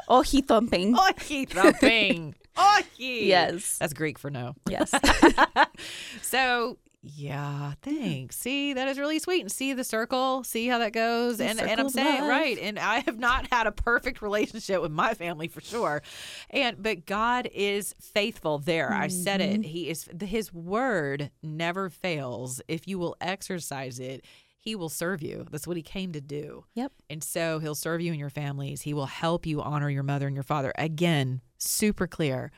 oh, 0.09 0.23
he 0.23 0.41
thumping. 0.43 0.95
Oh, 0.97 1.11
he 1.27 1.45
thumping. 1.47 2.35
Oh, 2.57 2.83
he. 2.97 3.29
Yes. 3.29 3.79
That's 3.79 3.93
Greek 3.93 4.19
for 4.19 4.31
no. 4.31 4.55
Yes. 4.69 4.93
so 6.23 6.79
yeah, 7.03 7.73
thanks. 7.81 8.37
See, 8.37 8.75
that 8.75 8.87
is 8.89 8.99
really 8.99 9.19
sweet. 9.19 9.41
And 9.41 9.51
see 9.51 9.73
the 9.73 9.85
circle, 9.85 10.45
see 10.45 10.67
how 10.69 10.79
that 10.79 10.93
goes. 10.93 11.39
The 11.39 11.47
and 11.47 11.59
and 11.59 11.81
I'm 11.81 11.89
saying 11.89 12.21
love. 12.21 12.29
right. 12.29 12.59
And 12.59 12.79
I 12.79 12.99
have 13.01 13.19
not 13.19 13.47
had 13.51 13.67
a 13.67 13.73
perfect 13.73 14.21
relationship 14.21 14.83
with 14.83 14.93
my 14.93 15.15
family 15.15 15.49
for 15.49 15.63
sure. 15.63 16.03
And 16.51 16.83
but 16.83 17.07
God 17.07 17.49
is 17.55 17.95
faithful 18.01 18.59
there. 18.59 18.93
I 18.93 19.09
said 19.09 19.41
Mm-hmm. 19.41 19.63
it. 19.63 19.67
He 19.69 19.89
is 19.89 20.09
his 20.21 20.53
word 20.53 21.31
never 21.43 21.89
fails. 21.89 22.61
If 22.69 22.87
you 22.87 22.99
will 22.99 23.17
exercise 23.23 23.99
it, 23.99 24.23
he 24.59 24.77
will 24.77 24.91
serve 24.91 25.23
you. 25.23 25.47
That's 25.51 25.67
what 25.67 25.79
he 25.79 25.83
came 25.83 26.13
to 26.13 26.21
do. 26.21 26.67
Yep. 26.75 26.93
And 27.09 27.25
so 27.25 27.61
he'll 27.61 27.75
serve 27.75 28.03
you 28.03 28.11
and 28.13 28.21
your 28.21 28.29
families. 28.29 28.83
He 28.83 28.93
will 28.93 29.07
help 29.07 29.47
you 29.47 29.63
honor 29.63 29.89
your 29.89 30.03
mother 30.03 30.27
and 30.27 30.37
your 30.37 30.43
father. 30.43 30.71
Again, 30.77 31.41
super 31.61 32.07
clear. 32.07 32.51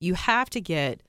You 0.00 0.14
have 0.14 0.50
to 0.50 0.60
get 0.60 1.00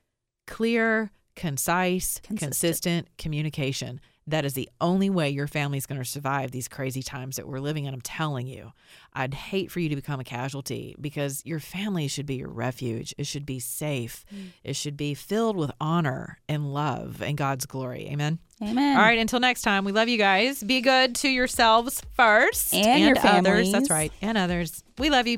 clear, 0.47 1.11
concise, 1.35 2.19
Consistent. 2.23 2.39
consistent, 2.39 3.07
communication. 3.17 3.99
That 4.27 4.43
is 4.43 4.53
the 4.53 4.67
only 4.81 5.11
way 5.11 5.29
your 5.29 5.45
family's 5.45 5.85
going 5.85 6.01
to 6.01 6.05
survive 6.05 6.49
these 6.49 6.67
crazy 6.67 7.03
times 7.03 7.35
that 7.35 7.47
we're 7.47 7.59
living 7.59 7.85
in. 7.85 7.93
I'm 7.93 8.01
telling 8.01 8.47
you, 8.47 8.71
I'd 9.13 9.35
hate 9.35 9.69
for 9.71 9.79
you 9.79 9.87
to 9.89 9.95
become 9.95 10.19
a 10.19 10.23
casualty 10.23 10.95
because 10.99 11.43
your 11.45 11.59
family 11.59 12.07
should 12.07 12.25
be 12.25 12.35
your 12.37 12.49
refuge. 12.49 13.13
It 13.19 13.27
should 13.27 13.45
be 13.45 13.59
safe. 13.59 14.25
Mm. 14.33 14.47
It 14.63 14.75
should 14.75 14.97
be 14.97 15.13
filled 15.13 15.55
with 15.57 15.69
honor 15.79 16.39
and 16.49 16.73
love 16.73 17.21
and 17.21 17.37
God's 17.37 17.67
glory. 17.67 18.07
Amen. 18.09 18.39
Amen. 18.63 18.97
All 18.97 19.03
right, 19.03 19.19
until 19.19 19.39
next 19.39 19.61
time, 19.61 19.85
we 19.85 19.91
love 19.91 20.07
you 20.07 20.17
guys. 20.17 20.63
Be 20.63 20.81
good 20.81 21.13
to 21.17 21.29
yourselves 21.29 22.01
first 22.15 22.73
And 22.73 23.01
your 23.03 23.11
others. 23.19 23.21
families. 23.31 23.71
That's 23.71 23.91
right. 23.91 24.11
And 24.23 24.39
others. 24.39 24.83
We 24.97 25.11
love 25.11 25.27
you. 25.27 25.37